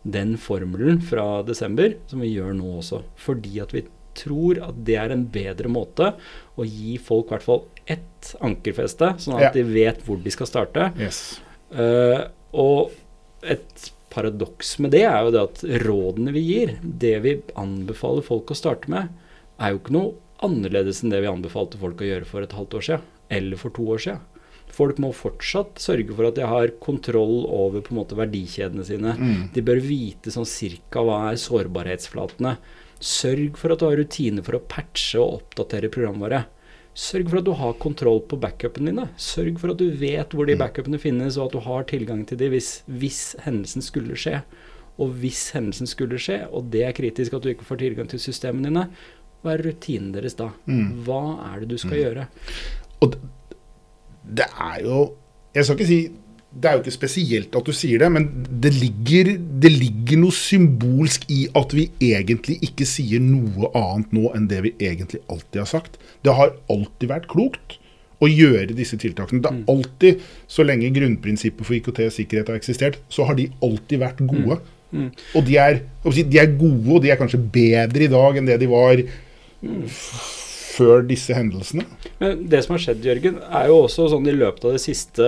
den 0.04 0.36
formelen 0.36 1.00
fra 1.02 1.42
desember, 1.42 1.94
som 2.08 2.20
vi 2.20 2.34
gjør 2.36 2.54
nå 2.56 2.78
også. 2.80 3.02
Fordi 3.16 3.60
at 3.62 3.72
vi 3.72 3.84
tror 4.18 4.60
at 4.68 4.78
det 4.86 4.96
er 5.00 5.14
en 5.14 5.24
bedre 5.32 5.70
måte 5.72 6.12
å 6.56 6.66
gi 6.66 6.96
folk 7.02 7.30
i 7.30 7.36
hvert 7.36 7.46
fall 7.46 7.64
ett 7.86 8.32
ankerfeste, 8.42 9.12
sånn 9.22 9.36
at 9.38 9.48
Ja. 9.48 9.50
de 9.54 9.62
vet 9.70 10.00
hvor 10.06 10.18
de 10.22 10.30
skal 10.34 10.48
starte. 10.50 10.90
Yes. 10.98 11.40
Uh, 11.70 12.26
og 12.56 12.92
et 13.42 13.90
paradoks 14.10 14.78
med 14.80 14.94
det 14.96 15.04
er 15.04 15.18
jo 15.26 15.32
det 15.34 15.42
at 15.42 15.64
rådene 15.84 16.32
vi 16.32 16.42
gir, 16.46 16.76
det 16.82 17.16
vi 17.22 17.34
anbefaler 17.54 18.24
folk 18.24 18.50
å 18.50 18.56
starte 18.56 18.88
med, 18.88 19.10
er 19.60 19.72
jo 19.74 19.80
ikke 19.82 19.96
noe 19.96 20.14
annerledes 20.44 21.02
enn 21.02 21.12
det 21.12 21.20
vi 21.24 21.30
anbefalte 21.30 21.78
folk 21.80 22.00
å 22.00 22.08
gjøre 22.08 22.28
for 22.28 22.44
et 22.44 22.56
halvt 22.56 22.74
år 22.78 22.86
siden, 22.88 23.04
eller 23.30 23.60
for 23.60 23.70
to 23.76 23.84
år 23.94 24.02
siden. 24.06 24.24
Folk 24.76 24.98
må 25.00 25.12
fortsatt 25.14 25.78
sørge 25.80 26.12
for 26.16 26.26
at 26.28 26.36
de 26.36 26.44
har 26.44 26.72
kontroll 26.82 27.46
over 27.46 27.80
på 27.84 27.94
en 27.94 28.00
måte 28.00 28.16
verdikjedene 28.18 28.84
sine. 28.84 29.14
Mm. 29.16 29.44
De 29.54 29.62
bør 29.64 29.78
vite 29.80 30.32
sånn 30.34 30.48
cirka 30.48 31.04
hva 31.06 31.20
er 31.30 31.38
sårbarhetsflatene. 31.40 32.56
Sørg 33.02 33.58
for 33.60 33.74
at 33.74 33.80
du 33.80 33.88
har 33.88 33.98
rutiner 34.00 34.44
for 34.44 34.56
å 34.56 34.62
patche 34.70 35.20
og 35.20 35.40
oppdatere 35.40 35.90
programvare. 35.92 36.44
Sørg 36.96 37.28
for 37.28 37.42
at 37.42 37.48
du 37.48 37.52
har 37.58 37.74
kontroll 37.80 38.22
på 38.24 38.38
backupene 38.40 38.88
dine. 38.88 39.08
Sørg 39.20 39.58
for 39.60 39.74
at 39.74 39.80
du 39.82 39.90
vet 40.00 40.32
hvor 40.32 40.48
de 40.48 40.56
backupene 40.56 41.00
finnes, 41.00 41.36
og 41.36 41.50
at 41.50 41.58
du 41.58 41.60
har 41.66 41.84
tilgang 41.90 42.24
til 42.28 42.40
de 42.40 42.48
hvis, 42.54 42.70
hvis 42.88 43.20
hendelsen 43.44 43.84
skulle 43.84 44.16
skje. 44.16 44.40
Og 44.96 45.12
hvis 45.20 45.50
hendelsen 45.52 45.90
skulle 45.90 46.16
skje, 46.22 46.46
og 46.48 46.70
det 46.72 46.86
er 46.86 46.96
kritisk 46.96 47.36
at 47.36 47.44
du 47.44 47.50
ikke 47.52 47.68
får 47.68 47.82
tilgang 47.82 48.08
til 48.08 48.22
systemene 48.22 48.70
dine, 48.70 48.86
hva 49.44 49.52
er 49.52 49.66
rutinen 49.66 50.14
deres 50.14 50.38
da? 50.38 50.48
Mm. 50.64 51.02
Hva 51.04 51.20
er 51.50 51.62
det 51.62 51.68
du 51.74 51.76
skal 51.78 52.00
gjøre? 52.00 52.24
Og 53.04 53.12
det, 53.12 53.20
det 54.40 54.46
er 54.48 54.80
jo 54.82 55.02
Jeg 55.54 55.64
skal 55.64 55.76
ikke 55.76 55.88
si 55.88 56.00
Det 56.56 56.68
er 56.68 56.76
jo 56.76 56.82
ikke 56.84 56.94
spesielt 56.94 57.56
at 57.58 57.66
du 57.68 57.74
sier 57.76 58.00
det, 58.00 58.08
men 58.12 58.28
det 58.64 58.72
ligger, 58.76 59.34
det 59.62 59.72
ligger 59.72 60.22
noe 60.22 60.34
symbolsk 60.34 61.26
i 61.32 61.42
at 61.58 61.74
vi 61.76 61.88
egentlig 62.00 62.56
ikke 62.64 62.86
sier 62.88 63.20
noe 63.22 63.68
annet 63.76 64.14
nå 64.16 64.30
enn 64.36 64.46
det 64.50 64.62
vi 64.64 64.72
egentlig 64.80 65.20
alltid 65.32 65.60
har 65.62 65.68
sagt. 65.68 65.98
Det 66.24 66.36
har 66.38 66.54
alltid 66.72 67.12
vært 67.12 67.28
klokt 67.32 67.76
å 68.24 68.30
gjøre 68.30 68.76
disse 68.76 68.96
tiltakene. 69.00 69.42
Det 69.44 69.52
har 69.52 69.74
alltid, 69.74 70.24
så 70.48 70.64
lenge 70.64 70.92
grunnprinsippet 70.96 71.68
for 71.68 71.76
IKT 71.76 72.00
og 72.06 72.16
sikkerhet 72.16 72.52
har 72.52 72.60
eksistert, 72.60 72.98
så 73.12 73.28
har 73.28 73.36
de 73.38 73.50
alltid 73.64 74.00
vært 74.00 74.24
gode. 74.24 74.58
Mm. 74.96 75.10
Og 75.36 75.46
de 75.46 75.60
er, 75.60 75.82
de 76.06 76.40
er 76.40 76.56
gode, 76.56 76.88
og 76.96 77.04
de 77.04 77.12
er 77.12 77.20
kanskje 77.20 77.42
bedre 77.42 78.06
i 78.06 78.12
dag 78.12 78.40
enn 78.40 78.48
det 78.48 78.60
de 78.62 78.70
var 78.70 79.04
før 80.76 81.02
disse 81.08 81.32
hendelsene. 81.36 81.84
Men 82.20 82.44
det 82.52 82.60
som 82.64 82.74
har 82.76 82.82
skjedd, 82.84 83.04
Jørgen, 83.06 83.38
er 83.48 83.70
jo 83.70 83.78
også 83.86 84.06
sånn 84.12 84.28
i 84.28 84.34
løpet 84.36 84.64
av 84.68 84.76
de 84.76 84.80
siste 84.82 85.26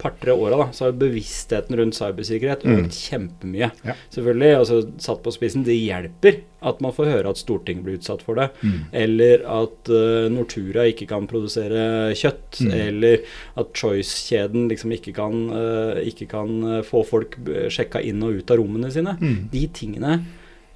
par-tre 0.00 0.34
åra, 0.36 0.66
så 0.76 0.86
har 0.88 0.96
bevisstheten 1.00 1.76
rundt 1.80 1.96
cybersikkerhet 1.98 2.64
Mm. 2.68 2.76
økt 2.84 2.96
kjempemye. 3.08 3.70
Ja. 3.86 3.94
Selvfølgelig, 4.12 4.50
altså 4.58 4.80
satt 5.00 5.22
på 5.24 5.32
spissen, 5.32 5.64
det 5.64 5.76
hjelper 5.80 6.42
at 6.62 6.80
man 6.84 6.92
får 6.92 7.08
høre 7.08 7.30
at 7.32 7.40
Stortinget 7.40 7.84
blir 7.86 7.96
utsatt 7.96 8.20
for 8.26 8.36
det. 8.36 8.50
Mm. 8.60 8.80
Eller 8.92 9.44
at 9.48 9.88
uh, 9.88 10.28
Nortura 10.28 10.84
ikke 10.90 11.06
kan 11.08 11.24
produsere 11.30 12.12
kjøtt. 12.12 12.60
Mm. 12.60 12.74
Eller 12.76 13.22
at 13.56 13.72
Choice-kjeden 13.80 14.68
liksom 14.68 14.92
ikke 14.92 15.14
kan, 15.16 15.38
uh, 15.54 15.96
ikke 16.04 16.28
kan 16.28 16.52
eh, 16.76 16.82
få 16.84 17.00
folk 17.08 17.38
sjekka 17.72 18.02
inn 18.04 18.20
og 18.26 18.42
ut 18.42 18.52
av 18.52 18.60
rommene 18.60 18.90
sine. 18.92 19.16
Mm. 19.20 19.48
De 19.52 19.64
tingene 19.72 20.18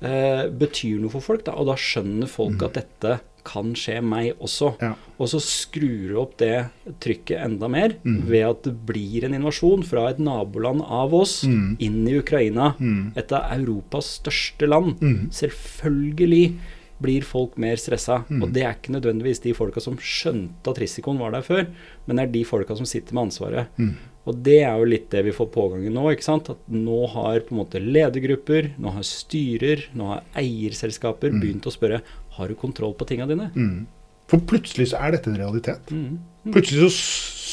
uh, 0.01 0.49
betyr 0.49 0.99
noe 1.03 1.13
for 1.13 1.21
folk, 1.25 1.45
da, 1.47 1.53
og 1.61 1.69
da 1.69 1.77
skjønner 1.77 2.31
folk 2.33 2.57
Mm. 2.57 2.67
at 2.71 2.75
dette 2.81 3.19
kan 3.45 3.75
skje 3.77 3.99
meg 4.03 4.39
også. 4.41 4.71
Ja. 4.81 4.95
Og 5.21 5.29
så 5.29 5.39
skrur 5.45 6.09
du 6.09 6.15
opp 6.23 6.37
det 6.41 6.67
trykket 7.05 7.43
enda 7.45 7.69
mer 7.69 7.95
Mm. 8.05 8.23
ved 8.27 8.45
at 8.49 8.63
det 8.65 8.75
blir 8.87 9.25
en 9.25 9.35
invasjon 9.35 9.85
fra 9.85 10.09
et 10.11 10.19
naboland 10.19 10.83
av 10.83 11.13
oss 11.15 11.45
Mm. 11.45 11.77
inn 11.79 12.09
i 12.09 12.19
Ukraina. 12.19 12.75
Mm. 12.81 13.13
Et 13.17 13.33
av 13.33 13.53
Europas 13.59 14.19
største 14.23 14.67
land. 14.67 14.99
Mm. 15.01 15.29
Selvfølgelig 15.31 16.57
blir 17.03 17.23
folk 17.27 17.59
mer 17.59 17.77
stressa. 17.77 18.25
Mm. 18.31 18.43
Og 18.43 18.53
det 18.55 18.63
er 18.63 18.75
ikke 18.79 18.95
nødvendigvis 18.95 19.43
de 19.43 19.53
folka 19.53 19.81
som 19.83 19.97
skjønte 20.01 20.71
at 20.71 20.79
risikoen 20.81 21.19
var 21.19 21.33
der 21.33 21.43
før, 21.43 21.67
men 22.07 22.17
det 22.17 22.23
er 22.29 22.33
de 22.33 22.45
folka 22.45 22.77
som 22.77 22.87
sitter 22.87 23.13
med 23.13 23.27
ansvaret. 23.29 23.67
Mm. 23.77 23.97
Og 24.27 24.39
det 24.43 24.63
er 24.65 24.79
jo 24.79 24.85
litt 24.89 25.11
det 25.11 25.23
vi 25.27 25.33
får 25.33 25.51
pågang 25.53 25.85
i 25.85 25.91
nå. 25.93 26.07
ikke 26.15 26.25
sant? 26.25 26.49
At 26.49 26.57
nå 26.71 27.07
har 27.13 27.41
på 27.41 27.53
en 27.53 27.59
måte 27.61 27.77
ledergrupper, 27.83 28.71
nå 28.81 28.91
har 28.95 29.03
styrer, 29.03 29.83
nå 29.95 30.07
har 30.15 30.23
eierselskaper 30.35 31.35
begynt 31.43 31.67
å 31.69 31.73
spørre 31.75 32.01
har 32.39 32.51
du 32.51 32.59
kontroll 32.59 32.95
på 32.99 33.07
tinga 33.09 33.29
dine. 33.31 33.51
Mm. 33.55 33.87
For 34.31 34.43
plutselig 34.51 34.91
så 34.93 35.01
er 35.05 35.17
dette 35.17 35.31
en 35.31 35.41
realitet. 35.41 35.93
Mm. 35.93 36.19
Plutselig 36.55 36.89
så 36.89 36.93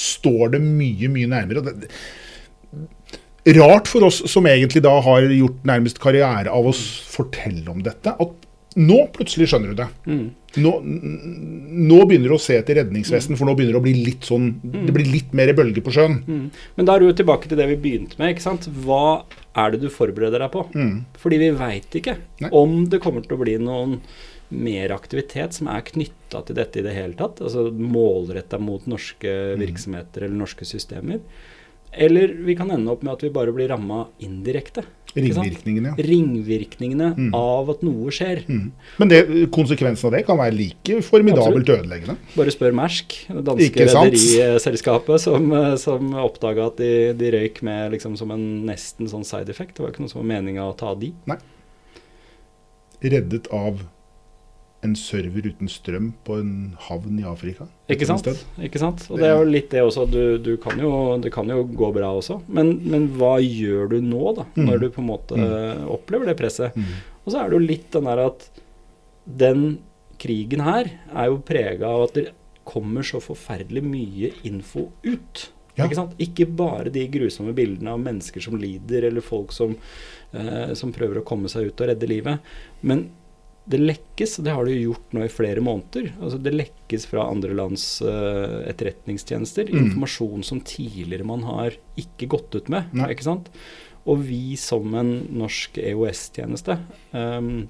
står 0.02 0.56
det 0.56 0.62
mye, 0.64 1.10
mye 1.12 1.30
nærmere. 1.32 1.64
Det, 1.68 1.90
det, 3.46 3.56
rart 3.58 3.90
for 3.92 4.08
oss 4.08 4.22
som 4.32 4.48
egentlig 4.50 4.84
da 4.86 4.94
har 5.04 5.28
gjort 5.34 5.66
nærmest 5.68 6.00
karriere 6.02 6.54
av 6.54 6.70
å 6.70 6.76
fortelle 6.76 7.68
om 7.72 7.84
dette, 7.86 8.14
at 8.14 8.48
nå 8.80 9.02
plutselig 9.12 9.50
skjønner 9.52 9.74
du 9.74 9.82
det. 9.82 9.88
Mm. 10.08 10.28
Nå, 10.64 10.72
nå 10.84 11.98
begynner 12.08 12.32
du 12.32 12.36
å 12.38 12.42
se 12.44 12.56
etter 12.60 12.78
redningsvesten, 12.80 13.36
for 13.40 13.48
nå 13.48 13.56
begynner 13.56 13.76
det 13.76 13.82
å 13.82 13.84
bli 13.84 13.94
litt 14.04 14.28
sånn 14.28 14.50
Det 14.64 14.96
blir 14.96 15.08
litt 15.08 15.36
mer 15.36 15.52
bølge 15.56 15.84
på 15.84 15.94
sjøen. 15.96 16.22
Mm. 16.24 16.46
Men 16.78 16.88
da 16.88 16.96
er 16.96 17.04
du 17.04 17.10
jo 17.10 17.18
tilbake 17.20 17.52
til 17.52 17.60
det 17.60 17.68
vi 17.74 17.80
begynte 17.84 18.20
med. 18.20 18.32
ikke 18.32 18.46
sant? 18.46 18.68
Hva 18.86 19.24
er 19.60 19.74
det 19.74 19.82
du 19.84 19.90
forbereder 19.92 20.44
deg 20.44 20.54
på? 20.56 20.66
Mm. 20.76 20.94
Fordi 21.20 21.40
vi 21.42 21.50
veit 21.60 22.00
ikke 22.00 22.18
Nei. 22.44 22.52
om 22.62 22.84
det 22.92 23.02
kommer 23.04 23.26
til 23.26 23.36
å 23.36 23.42
bli 23.44 23.58
noen 23.60 24.00
mer 24.52 24.92
aktivitet 24.92 25.54
som 25.58 25.68
er 25.72 25.82
knytta 25.88 26.44
til 26.46 26.56
dette 26.56 26.80
i 26.80 26.86
det 26.86 26.94
hele 26.96 27.14
tatt. 27.20 27.42
Altså 27.42 27.70
målretta 27.72 28.60
mot 28.60 28.86
norske 28.88 29.28
Mm. 29.56 29.60
virksomheter 29.66 30.24
eller 30.28 30.36
norske 30.46 30.66
systemer. 30.68 31.20
Eller 31.94 32.28
vi 32.46 32.56
kan 32.56 32.70
ende 32.72 32.88
opp 32.92 33.02
med 33.04 33.14
at 33.18 33.22
vi 33.24 33.30
bare 33.30 33.52
blir 33.52 33.68
ramma 33.68 34.06
indirekte. 34.24 34.84
Ringvirkningene. 35.14 35.90
ja. 35.98 36.04
Ringvirkningene 36.08 37.10
Mm. 37.18 37.34
av 37.36 37.70
at 37.70 37.82
noe 37.84 38.08
skjer. 38.16 38.46
Mm. 38.48 38.72
Men 38.98 39.08
det, 39.10 39.52
konsekvensen 39.52 40.06
av 40.08 40.12
det 40.14 40.26
kan 40.26 40.38
være 40.38 40.56
like 40.56 41.02
formidabelt 41.04 41.68
ødeleggende. 41.68 42.16
Bare 42.38 42.48
spør 42.56 42.72
Mersk, 42.74 43.28
det 43.28 43.44
danske 43.44 43.76
rederiselskapet, 43.76 45.20
som, 45.20 45.52
eh, 45.52 45.76
som 45.76 46.14
oppdaga 46.14 46.68
at 46.68 46.78
de, 46.78 47.12
de 47.14 47.32
røyk 47.32 47.62
med 47.62 47.92
liksom 47.92 48.16
som 48.18 48.32
en 48.32 48.66
nesten 48.66 49.10
sånn 49.10 49.26
side 49.26 49.50
effect. 49.50 49.76
Det 49.76 49.80
var 49.84 49.92
ikke 49.92 50.00
noe 50.06 50.10
som 50.10 50.22
var 50.26 50.42
meninga 50.42 50.64
å 50.64 50.78
ta 50.78 50.96
de. 50.96 51.12
Reddet 53.02 53.48
av 53.52 53.82
en 54.84 54.96
server 54.98 55.46
uten 55.52 55.70
strøm 55.70 56.08
på 56.26 56.40
en 56.42 56.54
havn 56.88 57.20
i 57.22 57.26
Afrika. 57.30 57.68
Ikke 57.92 58.08
sant? 58.10 58.26
Ikke 58.58 58.80
sant? 58.82 59.04
Og 59.14 59.20
det 59.22 59.28
er 59.30 59.36
jo 59.38 59.46
litt 59.52 59.70
det 59.70 59.84
også. 59.86 60.08
Du, 60.10 60.38
du 60.42 60.56
kan 60.58 60.80
jo, 60.82 60.90
det 61.22 61.30
kan 61.36 61.48
jo 61.54 61.62
gå 61.70 61.92
bra 61.94 62.10
også. 62.18 62.40
Men, 62.50 62.74
men 62.90 63.06
hva 63.20 63.36
gjør 63.44 63.92
du 63.94 64.00
nå, 64.02 64.24
da? 64.40 64.48
Mm. 64.56 64.66
Når 64.66 64.82
du 64.82 64.90
på 64.96 65.04
en 65.04 65.10
måte 65.12 65.38
Mm. 65.38 65.86
opplever 65.94 66.32
det 66.32 66.38
presset? 66.42 66.74
Mm. 66.76 66.92
Og 67.26 67.30
så 67.34 67.44
er 67.44 67.50
det 67.52 67.60
jo 67.60 67.64
litt 67.68 67.92
den 67.94 68.10
der 68.10 68.24
at 68.26 68.48
den 69.26 69.64
krigen 70.22 70.62
her 70.66 70.90
er 71.14 71.30
jo 71.30 71.40
prega 71.46 71.86
av 71.90 72.08
at 72.10 72.18
det 72.18 72.28
kommer 72.68 73.06
så 73.06 73.22
forferdelig 73.24 73.82
mye 73.86 74.32
info 74.50 74.88
ut. 75.06 75.48
Ja. 75.78 75.86
Ikke? 75.88 76.04
Ikke 76.22 76.46
bare 76.58 76.92
de 76.94 77.06
grusomme 77.10 77.54
bildene 77.58 77.94
av 77.94 78.02
mennesker 78.04 78.44
som 78.44 78.58
lider, 78.60 79.06
eller 79.08 79.24
folk 79.24 79.54
som, 79.56 79.78
eh, 80.34 80.74
som 80.78 80.92
prøver 80.94 81.22
å 81.22 81.26
komme 81.26 81.50
seg 81.50 81.70
ut 81.70 81.82
og 81.82 81.88
redde 81.94 82.10
livet. 82.10 82.40
Men 82.82 83.10
det 83.72 83.80
lekkes, 83.82 84.38
og 84.40 84.46
det 84.46 84.54
har 84.56 84.68
det 84.68 84.76
jo 84.76 84.92
gjort 84.92 85.14
nå 85.16 85.24
i 85.26 85.32
flere 85.32 85.64
måneder. 85.64 86.12
Altså 86.22 86.40
Det 86.44 86.54
lekkes 86.54 87.08
fra 87.10 87.26
andre 87.32 87.56
lands 87.58 87.86
uh, 88.06 88.62
etterretningstjenester 88.70 89.72
Mm. 89.72 89.78
informasjon 89.86 90.44
som 90.44 90.62
tidligere 90.62 91.26
man 91.28 91.44
har 91.48 91.78
ikke 92.00 92.28
gått 92.32 92.56
ut 92.56 92.70
med. 92.70 92.92
Nei. 92.94 93.12
ikke 93.16 93.28
sant? 93.28 93.50
Og 94.06 94.24
vi 94.26 94.56
som 94.58 94.96
en 94.98 95.12
norsk 95.38 95.78
EOS-tjeneste 95.78 96.80
um, 97.14 97.68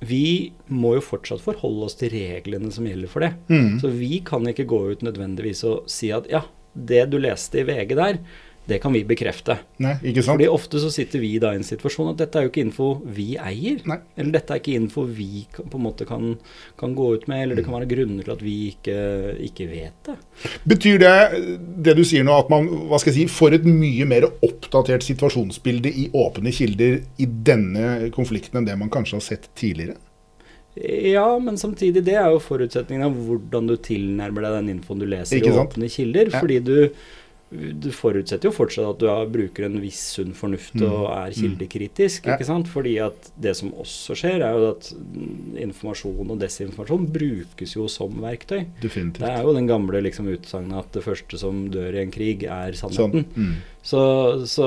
Vi 0.00 0.52
må 0.70 0.94
jo 0.96 1.02
fortsatt 1.04 1.42
forholde 1.42 1.88
oss 1.88 1.98
til 1.98 2.12
reglene 2.14 2.70
som 2.72 2.86
gjelder 2.86 3.10
for 3.10 3.24
det. 3.26 3.32
Mm. 3.50 3.80
Så 3.82 3.90
vi 3.90 4.20
kan 4.24 4.46
ikke 4.46 4.68
gå 4.70 4.78
ut 4.92 5.02
nødvendigvis 5.02 5.64
og 5.66 5.88
si 5.90 6.12
at 6.14 6.28
ja, 6.30 6.44
det 6.72 7.08
du 7.10 7.18
leste 7.18 7.58
i 7.60 7.66
VG 7.66 7.96
der, 7.98 8.20
det 8.68 8.78
kan 8.82 8.92
vi 8.92 9.00
bekrefte. 9.08 9.56
Nei, 9.80 9.94
ikke 10.10 10.22
sant? 10.22 10.36
Fordi 10.36 10.48
ofte 10.52 10.80
så 10.82 10.90
sitter 10.92 11.22
vi 11.22 11.30
da 11.40 11.54
i 11.54 11.58
en 11.60 11.66
situasjon 11.66 12.10
at 12.12 12.18
dette 12.20 12.38
er 12.38 12.46
jo 12.46 12.52
ikke 12.52 12.64
info 12.66 12.88
vi 13.16 13.30
eier. 13.40 13.80
Nei. 13.88 13.98
Eller 14.18 14.34
dette 14.36 14.54
er 14.54 14.60
ikke 14.60 14.76
info 14.76 15.06
vi 15.08 15.46
kan, 15.54 15.70
på 15.72 15.80
en 15.80 15.86
måte 15.86 16.06
kan, 16.08 16.34
kan 16.80 16.96
gå 16.98 17.06
ut 17.16 17.24
med, 17.30 17.44
eller 17.44 17.58
det 17.58 17.64
kan 17.66 17.78
være 17.78 17.88
grunner 17.90 18.26
til 18.26 18.34
at 18.34 18.44
vi 18.44 18.56
ikke, 18.74 18.98
ikke 19.48 19.68
vet 19.70 20.10
det. 20.10 20.18
Betyr 20.68 21.00
det 21.00 21.14
det 21.88 21.96
du 21.96 22.04
sier 22.06 22.26
nå, 22.26 22.36
at 22.36 22.52
man 22.52 22.68
hva 22.90 23.00
skal 23.00 23.14
jeg 23.14 23.28
si, 23.28 23.38
får 23.38 23.58
et 23.58 23.68
mye 23.68 24.08
mer 24.08 24.28
oppdatert 24.28 25.06
situasjonsbilde 25.06 25.92
i 25.92 26.10
åpne 26.16 26.52
kilder 26.54 27.00
i 27.16 27.30
denne 27.48 28.12
konflikten 28.14 28.60
enn 28.60 28.68
det 28.68 28.76
man 28.80 28.92
kanskje 28.92 29.16
har 29.18 29.26
sett 29.30 29.48
tidligere? 29.58 29.96
Ja, 30.86 31.38
men 31.38 31.58
samtidig, 31.58 32.04
det 32.06 32.14
er 32.20 32.28
jo 32.30 32.42
forutsetningen 32.42 33.08
av 33.08 33.16
hvordan 33.16 33.70
du 33.70 33.74
tilnærmer 33.82 34.44
deg 34.44 34.58
den 34.60 34.68
infoen 34.76 35.00
du 35.00 35.06
leser 35.08 35.40
i 35.40 35.50
åpne 35.50 35.88
kilder. 35.90 36.30
Ja. 36.30 36.42
Fordi 36.42 36.58
du, 36.62 36.76
du 37.50 37.88
forutsetter 37.96 38.48
jo 38.50 38.52
fortsatt 38.52 38.90
at 38.90 38.98
du 39.00 39.06
har, 39.08 39.24
bruker 39.32 39.64
en 39.64 39.78
viss 39.80 40.02
sunn 40.18 40.34
fornuft 40.36 40.74
Mm. 40.78 40.82
og 40.92 41.06
er 41.14 41.30
kildekritisk. 41.32 42.26
Mm. 42.26 42.34
ikke 42.34 42.44
sant? 42.46 42.68
Fordi 42.68 42.92
at 43.00 43.30
det 43.40 43.54
som 43.56 43.70
også 43.72 44.14
skjer, 44.20 44.42
er 44.44 44.52
jo 44.58 44.66
at 44.74 44.90
mm, 44.92 45.56
informasjon 45.64 46.30
og 46.34 46.38
desinformasjon 46.42 47.06
brukes 47.14 47.72
jo 47.74 47.88
som 47.88 48.10
verktøy. 48.20 48.66
Det 48.82 49.30
er 49.32 49.42
jo 49.42 49.54
den 49.56 49.66
gamle 49.66 50.02
liksom, 50.04 50.28
utsagnet 50.28 50.76
at 50.78 50.92
det 50.92 51.02
første 51.06 51.38
som 51.40 51.64
dør 51.72 51.96
i 51.96 52.02
en 52.04 52.10
krig, 52.12 52.44
er 52.44 52.72
Sånn. 52.76 52.92
sannheten. 52.92 53.24
Mm. 53.36 53.54
Så, 53.88 54.00
så 54.44 54.66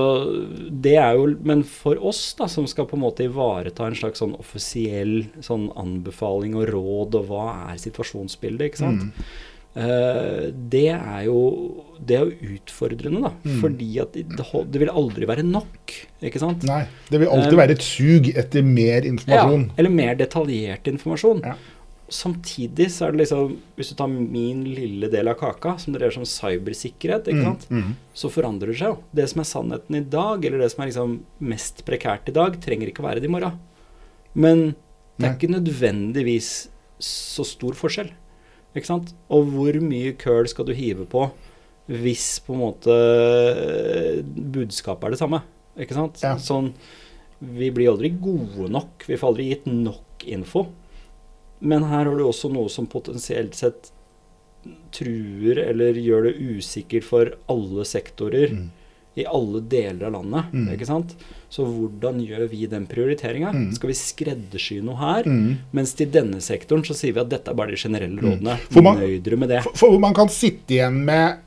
det 0.81 0.95
er 0.97 1.13
jo 1.19 1.27
Men 1.45 1.61
for 1.67 1.95
oss, 2.01 2.33
da, 2.39 2.47
som 2.49 2.65
skal 2.65 2.87
på 2.89 2.97
en 2.97 3.03
måte 3.03 3.27
ivareta 3.27 3.85
en 3.85 3.93
slags 3.95 4.17
sånn 4.23 4.33
offisiell 4.39 5.27
sånn 5.45 5.69
anbefaling 5.77 6.55
og 6.57 6.65
råd, 6.73 7.15
og 7.21 7.27
hva 7.29 7.47
er 7.71 7.77
situasjonsbildet, 7.77 8.71
ikke 8.71 8.81
sant? 8.81 9.11
Mm. 9.71 9.81
Eh, 9.81 10.47
det 10.71 10.87
er 10.91 11.21
jo 11.29 11.41
Det 12.01 12.17
er 12.17 12.25
jo 12.25 12.55
utfordrende, 12.57 13.21
da. 13.23 13.29
Mm. 13.45 13.59
Fordi 13.61 13.89
at 14.01 14.15
det, 14.17 14.25
det 14.73 14.79
vil 14.81 14.89
aldri 14.89 15.27
være 15.29 15.43
nok, 15.45 15.93
ikke 16.21 16.41
sant? 16.41 16.63
Nei, 16.67 16.81
det 17.11 17.19
vil 17.21 17.29
alltid 17.29 17.53
Um, 17.53 17.59
være 17.61 17.75
et 17.77 17.85
sug 17.85 18.31
etter 18.35 18.65
mer 18.65 19.05
informasjon. 19.05 19.67
Ja, 19.69 19.75
eller 19.77 19.93
mer 19.93 20.15
detaljert 20.17 20.89
informasjon. 20.89 21.43
Ja. 21.45 21.53
Samtidig 22.11 22.89
så 22.91 23.05
er 23.05 23.13
det 23.13 23.21
liksom 23.21 23.53
Hvis 23.77 23.93
du 23.93 23.95
tar 23.95 24.09
min 24.11 24.65
lille 24.67 25.07
del 25.13 25.29
av 25.31 25.37
kaka, 25.39 25.77
som 25.79 25.93
dreier 25.93 26.11
seg 26.11 26.25
om 26.25 26.27
cybersikkerhet, 26.27 27.29
ikke 27.31 27.45
sant? 27.45 27.67
Mm. 27.69 27.83
Mm. 27.85 27.93
så 28.13 28.31
forandrer 28.33 28.73
det 28.73 28.79
seg 28.81 28.91
jo. 28.91 28.97
Det 29.15 29.29
som 29.31 29.43
er 29.43 29.47
sannheten 29.53 29.95
i 29.95 30.03
dag, 30.17 30.43
eller 30.43 30.65
det 30.65 30.71
som 30.73 30.83
er 30.83 30.89
liksom 30.91 31.13
mest 31.53 31.85
prekært 31.87 32.27
i 32.27 32.35
dag, 32.35 32.57
trenger 32.59 32.91
ikke 32.91 33.05
å 33.05 33.07
være 33.07 33.21
det 33.23 33.29
i 33.29 33.35
morgen. 33.37 33.61
Men 34.33 34.73
det 35.15 35.27
er 35.27 35.29
Nei. 35.29 35.37
ikke 35.37 35.53
nødvendigvis 35.53 36.51
så 37.01 37.45
stor 37.47 37.77
forskjell. 37.77 38.11
Ikke 38.75 38.87
sant? 38.87 39.13
Og 39.33 39.49
hvor 39.51 39.77
mye 39.83 40.13
køl 40.19 40.47
skal 40.47 40.67
du 40.69 40.73
hive 40.77 41.05
på 41.11 41.25
hvis 41.91 42.37
på 42.45 42.53
en 42.55 42.61
måte 42.61 42.93
eh, 42.95 44.19
budskapet 44.23 45.09
er 45.09 45.15
det 45.15 45.19
samme? 45.19 45.41
Ikke 45.81 45.97
sant? 45.97 46.21
Ja. 46.23 46.35
Sånn 46.39 46.69
Vi 47.41 47.71
blir 47.73 47.89
aldri 47.91 48.11
gode 48.21 48.69
nok. 48.71 49.07
Vi 49.09 49.17
får 49.17 49.31
aldri 49.31 49.47
gitt 49.49 49.65
nok 49.65 50.23
info. 50.29 50.67
Men 51.59 51.83
her 51.89 52.05
har 52.05 52.15
du 52.15 52.23
også 52.27 52.51
noe 52.53 52.69
som 52.69 52.85
potensielt 52.89 53.57
sett 53.57 53.89
truer 54.93 55.57
eller 55.63 55.97
gjør 55.97 56.27
det 56.29 56.35
usikkert 56.37 57.05
for 57.07 57.33
alle 57.49 57.85
sektorer 57.89 58.53
Mm. 58.53 58.69
I 59.19 59.25
alle 59.27 59.59
deler 59.67 60.07
av 60.07 60.13
landet. 60.15 60.51
Mm. 60.55 60.67
ikke 60.75 60.87
sant? 60.87 61.15
Så 61.51 61.65
hvordan 61.67 62.21
gjør 62.23 62.45
vi 62.51 62.65
den 62.71 62.85
prioriteringa? 62.87 63.51
Mm. 63.51 63.69
Skal 63.75 63.91
vi 63.91 63.97
skreddersy 63.99 64.77
noe 64.85 64.95
her? 65.01 65.27
Mm. 65.27 65.57
Mens 65.75 65.91
til 65.99 66.11
denne 66.13 66.39
sektoren 66.43 66.85
så 66.87 66.95
sier 66.95 67.17
vi 67.17 67.23
at 67.25 67.31
dette 67.33 67.51
er 67.51 67.57
bare 67.59 67.75
de 67.75 67.81
generelle 67.81 68.23
rådene. 68.23 68.55
For 68.71 68.85
man- 68.85 69.01
med 69.01 69.49
det. 69.51 69.63
For, 69.67 69.75
for 69.75 69.99
man 69.99 70.15
kan 70.15 70.31
sitte 70.31 70.77
igjen 70.77 71.01
med, 71.07 71.41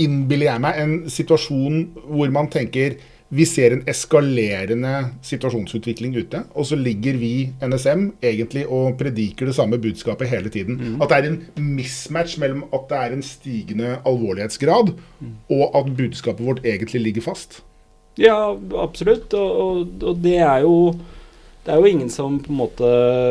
innbiller 0.00 0.54
jeg 0.54 0.60
meg, 0.64 0.80
en 0.80 0.94
situasjon 1.12 1.76
hvor 2.08 2.32
man 2.32 2.48
tenker 2.50 2.96
vi 3.34 3.44
ser 3.48 3.74
en 3.74 3.82
eskalerende 3.90 4.92
situasjonsutvikling 5.26 6.14
ute, 6.20 6.44
og 6.54 6.68
så 6.68 6.78
ligger 6.78 7.16
vi, 7.18 7.32
NSM, 7.64 8.06
egentlig 8.22 8.64
og 8.70 8.94
prediker 9.00 9.50
det 9.50 9.56
samme 9.56 9.80
budskapet 9.82 10.30
hele 10.30 10.52
tiden. 10.54 10.78
Mm. 10.78 11.02
At 11.02 11.10
det 11.10 11.18
er 11.18 11.30
en 11.32 11.70
mismatch 11.74 12.38
mellom 12.42 12.64
at 12.74 12.86
det 12.90 13.00
er 13.00 13.16
en 13.16 13.26
stigende 13.26 13.96
alvorlighetsgrad, 14.06 14.94
Mm. 15.20 15.34
og 15.50 15.76
at 15.78 15.96
budskapet 15.96 16.44
vårt 16.46 16.64
egentlig 16.66 17.00
ligger 17.00 17.22
fast. 17.22 17.62
Ja, 18.18 18.54
absolutt. 18.78 19.32
Og, 19.34 19.50
og, 19.64 20.02
og 20.02 20.22
det 20.22 20.38
er 20.38 20.62
jo 20.66 20.94
det 21.64 21.72
er 21.72 21.80
jo 21.80 21.88
ingen 21.88 22.10
som 22.12 22.36
på 22.44 22.50
en 22.52 22.58
måte 22.58 22.88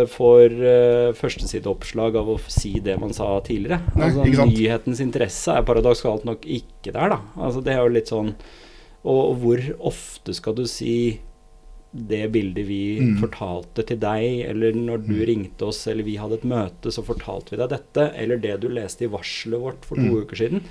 får 0.10 0.56
uh, 0.58 1.14
førstesideoppslag 1.14 2.16
av 2.18 2.32
å 2.34 2.40
si 2.50 2.80
det 2.82 2.96
man 2.98 3.14
sa 3.14 3.28
tidligere. 3.46 3.78
Nei, 3.94 4.08
altså, 4.10 4.48
nyhetens 4.50 5.04
interesse 5.06 5.54
er 5.54 5.68
paradoksalt 5.68 6.26
nok 6.26 6.48
ikke 6.50 6.96
der, 6.96 7.14
da. 7.14 7.20
Altså, 7.38 7.62
det 7.62 7.76
er 7.76 7.84
jo 7.84 7.94
litt 7.94 8.10
sånn 8.10 8.34
Og, 9.06 9.38
hvor 9.42 9.60
ofte 9.92 10.34
skal 10.34 10.56
du 10.56 10.66
si 10.66 11.20
det 11.94 12.32
bildet 12.34 12.66
vi 12.66 13.00
Mm. 13.00 13.20
fortalte 13.22 13.84
til 13.86 13.98
deg, 14.02 14.46
eller 14.50 14.72
når 14.74 15.06
du 15.06 15.14
Mm. 15.14 15.26
ringte 15.28 15.62
oss, 15.68 15.86
eller 15.88 16.04
vi 16.04 16.16
hadde 16.18 16.34
et 16.40 16.44
møte, 16.46 16.90
så 16.90 17.04
fortalte 17.06 17.52
vi 17.52 17.58
deg 17.58 17.70
dette, 17.70 18.12
eller 18.18 18.38
det 18.38 18.60
du 18.62 18.68
leste 18.70 19.04
i 19.04 19.08
varselet 19.08 19.60
vårt 19.62 19.86
for 19.86 19.96
to 19.96 20.02
Mm. 20.02 20.24
uker 20.26 20.36
siden, 20.36 20.62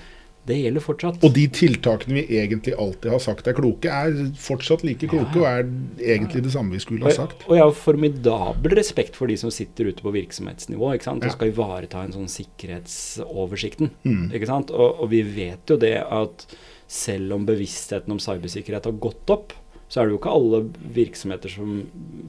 det 0.45 0.57
gjelder 0.65 0.81
fortsatt. 0.83 1.23
Og 1.23 1.33
de 1.35 1.47
tiltakene 1.47 2.15
vi 2.15 2.27
egentlig 2.41 2.75
alltid 2.77 3.13
har 3.13 3.21
sagt 3.21 3.47
er 3.47 3.53
kloke, 3.53 3.85
er 3.87 4.11
fortsatt 4.35 4.83
like 4.83 5.07
kloke, 5.07 5.37
og 5.37 5.45
er 5.47 5.63
egentlig 6.03 6.43
det 6.43 6.51
samme 6.51 6.73
vi 6.73 6.79
skulle 6.81 7.05
ha 7.05 7.11
sagt. 7.11 7.45
og 7.49 7.55
jeg 7.55 7.63
har 7.63 7.71
formidabel 7.71 8.75
respekt 8.75 9.15
for 9.15 9.27
de 9.29 9.37
som 9.37 9.51
sitter 9.51 9.85
ute 9.93 10.03
på 10.03 10.11
virksomhetsnivå 10.13 10.93
ikke 10.99 11.05
sant? 11.05 11.23
og 11.23 11.29
Ja. 11.31 11.37
skal 11.37 11.53
ivareta 11.53 12.03
en 12.03 12.11
sånn 12.13 12.29
sikkerhetsoversikten. 12.29 13.91
Mm. 14.05 14.33
Ikke 14.35 14.47
sant? 14.47 14.71
Og, 14.73 15.01
og 15.03 15.11
vi 15.11 15.23
vet 15.23 15.65
jo 15.69 15.77
det 15.77 15.97
at 16.03 16.47
selv 16.93 17.39
om 17.39 17.49
bevisstheten 17.49 18.13
om 18.13 18.21
cybersikkerhet 18.21 18.89
har 18.89 19.03
gått 19.03 19.33
opp, 19.33 19.55
så 19.93 20.01
er 20.01 20.09
det 20.09 20.15
jo 20.15 20.19
ikke 20.23 20.33
alle 20.33 20.59
virksomheter 20.97 21.53
som 21.53 21.73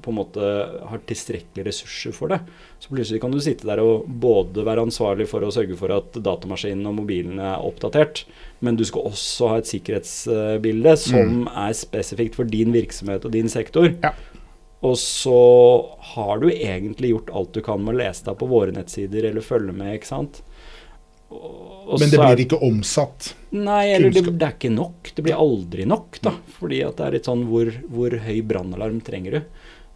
på 0.04 0.12
en 0.12 0.18
måte 0.18 0.48
har 0.90 1.04
tilstrekkelige 1.08 1.64
ressurser 1.70 2.16
for 2.16 2.34
det. 2.34 2.42
Så 2.84 2.92
plutselig 2.92 3.22
kan 3.24 3.32
du 3.32 3.40
sitte 3.44 3.70
der 3.70 3.80
og 3.80 4.04
både 4.08 4.66
være 4.68 4.84
ansvarlig 4.84 5.30
for 5.32 5.46
å 5.48 5.52
sørge 5.56 5.78
for 5.80 5.94
at 5.96 6.18
datamaskinen 6.26 6.90
og 6.92 6.98
mobilen 6.98 7.40
er 7.40 7.64
oppdatert, 7.64 8.26
men 8.60 8.76
du 8.76 8.84
skal 8.88 9.08
også 9.14 9.54
ha 9.54 9.62
et 9.62 9.72
sikkerhetsbilde 9.72 10.96
som 11.06 11.48
er 11.48 11.80
spesifikt 11.80 12.36
for 12.40 12.52
din 12.52 12.76
virksomhet 12.76 13.24
og 13.24 13.36
din 13.36 13.52
sektor. 13.52 13.88
Ja. 14.04 14.12
Og 14.84 14.98
så 15.00 15.40
har 16.12 16.44
du 16.44 16.50
egentlig 16.52 17.14
gjort 17.14 17.32
alt 17.32 17.56
du 17.56 17.64
kan 17.64 17.80
med 17.80 17.96
å 17.96 18.02
lese 18.02 18.28
deg 18.28 18.36
på 18.44 18.52
våre 18.52 18.76
nettsider 18.76 19.30
eller 19.30 19.46
følge 19.46 19.72
med, 19.72 19.96
ikke 19.96 20.12
sant. 20.12 20.44
Og- 21.34 22.00
Men 22.00 22.10
det 22.10 22.20
blir 22.20 22.42
ikke 22.46 22.60
omsatt. 22.64 23.34
Nei, 23.52 23.90
eller 23.94 24.10
det, 24.14 24.24
det 24.40 24.46
er 24.48 24.54
ikke 24.56 24.72
nok. 24.74 25.12
Det 25.16 25.24
blir 25.26 25.36
aldri 25.36 25.86
nok, 25.86 26.20
da. 26.24 26.32
Fordi 26.60 26.80
at 26.88 26.96
det 26.98 27.06
er 27.06 27.12
litt 27.18 27.26
sånn 27.28 27.44
hvor, 27.50 27.70
hvor 27.92 28.16
høy 28.24 28.42
brannalarm 28.48 29.02
trenger 29.04 29.32
du? 29.40 29.42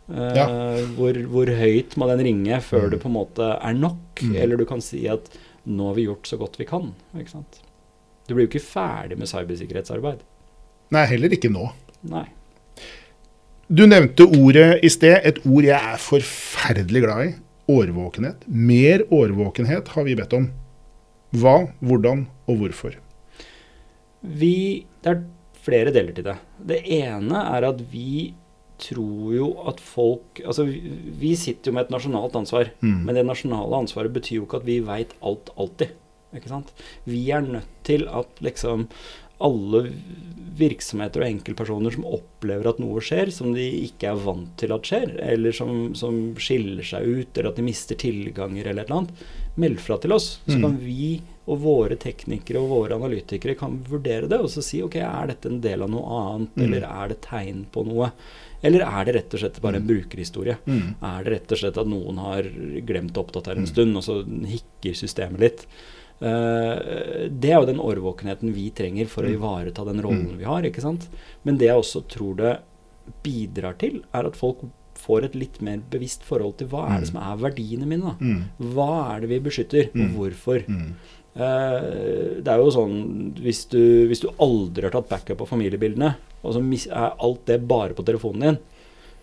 Uh, 0.10 0.36
Ja. 0.36 0.48
hvor, 0.96 1.14
hvor 1.32 1.48
høyt 1.52 1.96
må 2.00 2.08
den 2.12 2.24
ringe 2.28 2.60
før 2.64 2.90
det 2.92 3.00
på 3.02 3.08
en 3.10 3.16
måte 3.18 3.48
er 3.62 3.74
nok? 3.74 4.22
Mm. 4.22 4.36
Eller 4.36 4.58
du 4.58 4.66
kan 4.66 4.80
si 4.84 5.06
at 5.08 5.30
nå 5.68 5.88
har 5.90 5.96
vi 5.96 6.06
gjort 6.08 6.28
så 6.30 6.38
godt 6.40 6.58
vi 6.60 6.66
kan. 6.66 6.94
Ikke 7.18 7.32
sant? 7.38 7.62
Du 8.28 8.34
blir 8.36 8.48
jo 8.48 8.52
ikke 8.52 8.64
ferdig 8.68 9.18
med 9.18 9.28
cybersikkerhetsarbeid. 9.32 10.20
Nei, 10.92 11.06
heller 11.08 11.30
ikke 11.36 11.52
nå. 11.52 11.72
Nei. 12.08 12.26
Du 13.68 13.84
nevnte 13.88 14.24
ordet 14.28 14.80
i 14.84 14.90
sted, 14.92 15.20
et 15.28 15.42
ord 15.46 15.64
jeg 15.68 15.76
er 15.76 15.98
forferdelig 16.00 17.02
glad 17.04 17.26
i. 17.28 17.34
Årvåkenhet. 17.68 18.46
Mer 18.48 19.04
årvåkenhet 19.12 19.90
har 19.92 20.04
vi 20.08 20.16
bedt 20.16 20.34
om. 20.38 20.46
Hva, 21.36 21.58
hvordan 21.84 22.26
og 22.48 22.62
hvorfor. 22.62 22.98
Vi, 24.22 24.86
det 25.04 25.14
er 25.14 25.24
flere 25.68 25.94
deler 25.96 26.16
til 26.16 26.28
det. 26.30 26.38
Det 26.72 26.82
ene 26.98 27.44
er 27.58 27.68
at 27.68 27.82
vi 27.92 28.34
tror 28.78 29.34
jo 29.34 29.48
at 29.70 29.80
folk 29.82 30.42
Altså, 30.46 30.68
vi, 30.68 31.34
sitter 31.36 31.72
jo 31.72 31.76
med 31.76 31.88
et 31.88 31.94
nasjonalt 31.96 32.36
ansvar. 32.38 32.72
Mm. 32.82 33.00
Men 33.06 33.18
det 33.18 33.26
nasjonale 33.28 33.84
ansvaret 33.84 34.14
betyr 34.14 34.40
jo 34.40 34.48
ikke 34.48 34.62
at 34.62 34.68
vi 34.68 34.80
veit 34.86 35.16
alt 35.26 35.52
alltid. 35.58 35.96
Ikke 36.36 36.52
sant? 36.52 36.74
Vi 37.08 37.24
er 37.32 37.46
nødt 37.46 37.70
til 37.88 38.06
at 38.12 38.42
liksom 38.44 38.88
alle 39.44 39.84
virksomheter 40.58 41.22
og 41.22 41.28
enkeltpersoner 41.30 41.94
som 41.94 42.06
opplever 42.10 42.66
at 42.72 42.80
noe 42.82 43.02
skjer 43.06 43.30
som 43.34 43.52
de 43.54 43.66
ikke 43.86 44.10
er 44.10 44.22
vant 44.24 44.56
til 44.58 44.72
at 44.74 44.88
skjer, 44.90 45.12
eller 45.22 45.54
som, 45.54 45.92
som 45.98 46.34
skiller 46.42 46.82
seg 46.88 47.06
ut, 47.06 47.38
eller 47.38 47.52
at 47.52 47.60
de 47.60 47.66
mister 47.68 48.00
tilganger 48.02 48.66
eller 48.72 48.82
et 48.82 48.90
eller 48.90 49.04
annet, 49.04 49.22
meld 49.62 49.78
fra 49.82 50.00
til 50.02 50.16
oss. 50.18 50.40
Så 50.48 50.58
Mm. 50.58 50.62
kan 50.66 50.78
vi 50.82 51.22
og 51.48 51.62
våre 51.64 51.96
teknikere 51.96 52.60
og 52.60 52.70
våre 52.74 52.96
analytikere 52.98 53.56
kan 53.56 53.78
vurdere 53.88 54.28
det 54.28 54.40
og 54.42 54.50
så 54.52 54.62
si 54.66 54.82
ok, 54.84 54.96
er 55.00 55.28
dette 55.30 55.46
en 55.48 55.62
del 55.62 55.82
av 55.86 55.90
noe 55.94 56.18
annet, 56.24 56.50
Mm. 56.58 56.64
eller 56.66 56.82
er 56.90 57.08
det 57.14 57.22
tegn 57.22 57.66
på 57.72 57.86
noe? 57.86 58.12
Eller 58.64 58.82
er 58.82 59.06
det 59.06 59.16
rett 59.16 59.34
og 59.34 59.40
slett 59.40 59.62
bare 59.62 59.76
en 59.78 59.88
brukerhistorie? 59.88 60.58
Mm. 60.66 60.96
Er 61.04 61.24
det 61.24 61.32
rett 61.34 61.52
og 61.52 61.58
slett 61.60 61.78
at 61.78 61.88
noen 61.88 62.18
har 62.18 62.42
glemt 62.82 63.14
å 63.14 63.24
oppdatere 63.24 63.58
en 63.58 63.66
Mm. 63.66 63.72
stund, 63.72 63.96
og 63.96 64.04
så 64.04 64.26
hikker 64.26 64.96
systemet 64.98 65.40
litt? 65.40 65.66
Eh, 66.20 67.28
det 67.30 67.52
er 67.52 67.60
jo 67.60 67.66
den 67.70 67.80
årvåkenheten 67.84 68.54
vi 68.56 68.70
trenger 68.72 69.08
for 69.08 69.24
å 69.24 69.30
Mm. 69.30 69.36
ivareta 69.38 69.86
den 69.86 70.02
rollen 70.02 70.32
Mm. 70.34 70.38
vi 70.38 70.44
har. 70.46 70.62
ikke 70.64 70.82
sant? 70.82 71.08
Men 71.46 71.58
det 71.58 71.68
jeg 71.68 71.78
også 71.78 72.04
tror 72.08 72.36
det 72.36 72.60
bidrar 73.24 73.78
til, 73.78 74.04
er 74.14 74.26
at 74.26 74.36
folk 74.36 74.58
får 74.96 75.26
et 75.26 75.36
litt 75.36 75.62
mer 75.62 75.78
bevisst 75.92 76.24
forhold 76.24 76.58
til 76.58 76.68
hva 76.68 76.88
er 76.90 77.00
det 77.02 77.10
Mm. 77.10 77.12
som 77.14 77.22
er 77.22 77.50
verdiene 77.52 77.86
mine. 77.88 78.02
da? 78.02 78.16
Hva 78.60 79.16
er 79.16 79.22
det 79.22 79.30
vi 79.30 79.40
beskytter, 79.40 79.90
og 79.94 80.16
hvorfor? 80.18 80.64
Eh, 81.36 82.42
det 82.42 82.48
er 82.48 82.58
jo 82.58 82.72
sånn 82.72 83.34
hvis 83.36 83.66
du, 83.70 84.08
hvis 84.08 84.22
du 84.22 84.28
aldri 84.40 84.82
har 84.84 84.90
tatt 84.92 85.08
backup 85.10 85.42
av 85.42 85.48
familiebildene, 85.50 86.16
og 86.44 86.54
så 86.56 86.88
er 86.92 87.14
alt 87.20 87.46
det 87.46 87.68
bare 87.68 87.94
på 87.94 88.04
telefonen 88.04 88.40
din, 88.42 88.58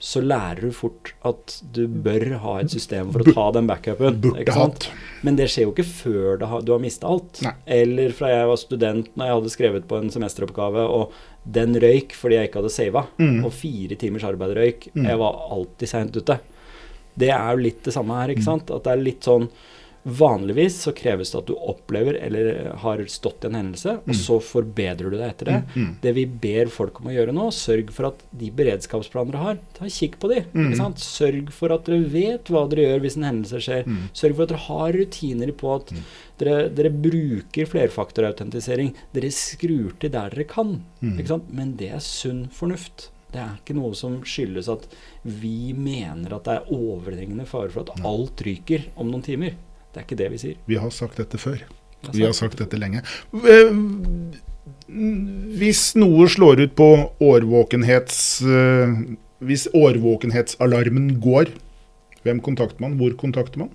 så 0.05 0.21
lærer 0.21 0.67
du 0.67 0.73
fort 0.77 1.15
at 1.25 1.55
du 1.73 1.87
bør 1.89 2.27
ha 2.43 2.55
et 2.61 2.69
system 2.75 3.09
for 3.15 3.25
å 3.25 3.33
ta 3.33 3.45
den 3.57 3.69
backupen. 3.71 4.19
Ikke 4.43 4.53
sant? 4.53 4.89
Men 5.25 5.39
det 5.39 5.47
skjer 5.49 5.65
jo 5.65 5.73
ikke 5.73 5.87
før 5.89 6.43
du 6.43 6.73
har 6.75 6.83
mista 6.83 7.09
alt. 7.09 7.41
Nei. 7.47 7.55
Eller 7.79 8.13
fra 8.17 8.29
jeg 8.29 8.51
var 8.51 8.61
student 8.61 9.09
når 9.17 9.31
jeg 9.31 9.39
hadde 9.39 9.53
skrevet 9.55 9.87
på 9.89 9.97
en 10.03 10.11
semesteroppgave, 10.13 10.85
og 10.85 11.15
den 11.57 11.73
røyk 11.81 12.13
fordi 12.19 12.37
jeg 12.37 12.51
ikke 12.51 12.61
hadde 12.61 12.75
sava. 12.77 13.07
Mm. 13.17 13.39
Og 13.49 13.53
fire 13.57 13.97
timers 14.01 14.27
arbeid 14.29 14.53
røyk. 14.61 14.91
Mm. 14.93 15.07
Jeg 15.09 15.23
var 15.25 15.41
alltid 15.57 15.89
seint 15.95 16.21
ute. 16.21 16.37
Det 17.17 17.31
er 17.33 17.49
jo 17.57 17.65
litt 17.65 17.81
det 17.89 17.95
samme 17.97 18.21
her, 18.21 18.29
Mm. 18.29 18.35
ikke 18.37 18.49
sant? 18.51 18.71
At 18.77 18.85
det 18.85 18.93
er 18.93 19.05
litt 19.09 19.25
sånn 19.25 19.49
Vanligvis 20.05 20.75
så 20.85 20.93
kreves 20.93 21.31
det 21.33 21.39
at 21.39 21.47
du 21.49 21.55
opplever 21.57 22.19
eller 22.21 22.75
har 22.83 23.01
stått 23.09 23.45
i 23.45 23.49
en 23.49 23.55
hendelse, 23.57 23.95
og 24.03 24.11
Mm. 24.13 24.19
så 24.21 24.37
forbedrer 24.43 25.11
du 25.11 25.17
deg 25.17 25.31
etter 25.31 25.45
det. 25.49 25.63
Mm. 25.75 25.97
Det 26.03 26.13
vi 26.15 26.25
ber 26.27 26.67
folk 26.69 27.01
om 27.01 27.07
å 27.09 27.15
gjøre 27.15 27.33
nå, 27.33 27.47
sørg 27.51 27.91
for 27.91 28.07
at 28.11 28.21
de 28.37 28.51
beredskapsplanene 28.51 29.33
dere 29.33 29.43
har, 29.47 29.59
ta 29.73 29.87
kikk 29.87 30.19
på 30.21 30.29
de. 30.29 30.43
Mm. 30.53 30.75
Sørg 31.01 31.49
for 31.51 31.73
at 31.73 31.85
dere 31.87 32.05
vet 32.05 32.45
hva 32.53 32.69
dere 32.69 32.85
gjør 32.85 33.01
hvis 33.01 33.17
en 33.17 33.25
hendelse 33.31 33.63
skjer. 33.65 33.85
Mm. 33.89 34.11
Sørg 34.13 34.37
for 34.37 34.43
at 34.43 34.49
dere 34.53 34.67
har 34.69 34.93
rutiner 34.93 35.53
på 35.57 35.75
at 35.75 35.91
Mm. 35.93 36.03
dere, 36.39 36.69
dere 36.69 36.91
bruker 36.91 37.67
flerfaktorautentisering. 37.67 38.93
Dere 39.15 39.31
skrur 39.31 39.99
til 39.99 40.11
der 40.11 40.29
dere 40.31 40.45
kan. 40.45 40.83
Mm. 41.03 41.41
Men 41.51 41.77
det 41.77 41.91
er 41.93 41.99
sunn 42.01 42.49
fornuft. 42.53 43.09
Det 43.33 43.41
er 43.41 43.57
ikke 43.65 43.75
noe 43.75 43.95
som 43.95 44.21
skyldes 44.23 44.69
at 44.71 44.87
vi 45.25 45.73
mener 45.73 46.33
at 46.37 46.45
det 46.45 46.55
er 46.61 46.71
overhengende 46.71 47.47
fare 47.47 47.71
for 47.71 47.81
at 47.81 48.05
alt 48.05 48.37
ryker 48.45 48.85
om 48.97 49.11
noen 49.11 49.23
timer. 49.25 49.55
Det 49.95 50.01
er 50.03 50.07
ikke 50.09 50.19
det 50.19 50.31
vi 50.35 50.41
sier. 50.43 50.57
Vi 50.67 50.79
har 50.83 50.91
sagt 50.95 51.21
dette 51.23 51.39
før. 51.39 51.63
Vi 52.13 52.25
har 52.27 52.35
sagt 52.37 52.59
dette 52.61 52.77
lenge. 52.77 53.01
Eh, 53.33 53.71
Hvis 55.59 55.95
noe 55.97 56.27
slår 56.29 56.61
ut 56.67 56.75
på 56.77 56.89
årvåkenhets... 57.25 58.19
eh, 58.45 58.97
Hvis 59.45 59.67
årvåkenhetsalarmen 59.77 61.15
går, 61.21 61.55
hvem 62.25 62.41
kontakter 62.45 62.81
man? 62.85 62.99
Hvor 63.01 63.15
kontakter 63.21 63.63
man? 63.65 63.71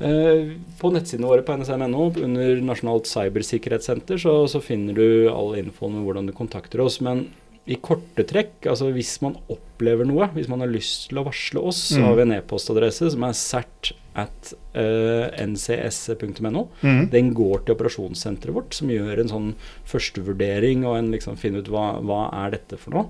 Eh, 0.00 0.56
På 0.80 0.90
nettsidene 0.94 1.28
våre 1.28 1.44
på 1.44 1.56
nsm.no, 1.58 2.06
under 2.24 2.60
Nasjonalt 2.64 3.08
cybersikkerhetssenter, 3.10 4.20
så, 4.20 4.38
så 4.48 4.62
finner 4.64 4.96
du 4.96 5.28
all 5.32 5.56
infoen 5.60 5.98
om 6.00 6.06
hvordan 6.08 6.30
du 6.30 6.32
kontakter 6.36 6.80
oss. 6.84 7.00
Men 7.04 7.26
i 7.66 7.76
korte 7.76 8.24
trekk, 8.26 8.66
altså 8.66 8.88
hvis 8.92 9.20
man 9.22 9.36
opplever 9.52 10.04
noe, 10.08 10.26
hvis 10.34 10.48
man 10.48 10.60
har 10.60 10.68
lyst 10.72 11.08
til 11.10 11.18
å 11.20 11.24
varsle 11.28 11.60
oss, 11.62 11.92
så 11.92 11.98
Mm. 12.00 12.04
har 12.06 12.14
vi 12.16 12.22
en 12.22 12.32
e-postadresse 12.32 13.10
som 13.12 13.22
er 13.24 13.32
cert 13.32 13.92
at 14.16 14.54
uh, 14.74 15.28
ncs.no. 15.46 16.68
Mm. 16.82 17.10
Den 17.10 17.34
går 17.34 17.64
til 17.64 17.74
operasjonssenteret 17.76 18.52
vårt, 18.56 18.74
som 18.74 18.88
gjør 18.88 19.20
en 19.20 19.28
sånn 19.28 19.54
førstevurdering 19.86 20.84
og 20.84 20.96
en 20.98 21.12
liksom 21.12 21.36
finne 21.38 21.58
ut 21.62 21.68
hva, 21.68 22.00
hva 22.02 22.24
er 22.46 22.50
dette 22.56 22.76
for 22.80 22.90
noe. 22.96 23.06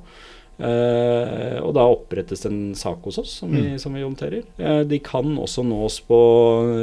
Uh, 0.60 1.56
og 1.64 1.72
da 1.72 1.86
opprettes 1.88 2.44
en 2.44 2.74
sak 2.76 3.00
hos 3.08 3.16
oss 3.22 3.30
som, 3.40 3.48
vi, 3.50 3.62
Mm. 3.62 3.78
som 3.80 3.94
vi 3.94 4.02
håndterer. 4.04 4.42
Uh, 4.60 4.82
de 4.84 4.98
kan 4.98 5.24
også 5.38 5.64
nås 5.64 6.00
på 6.04 6.18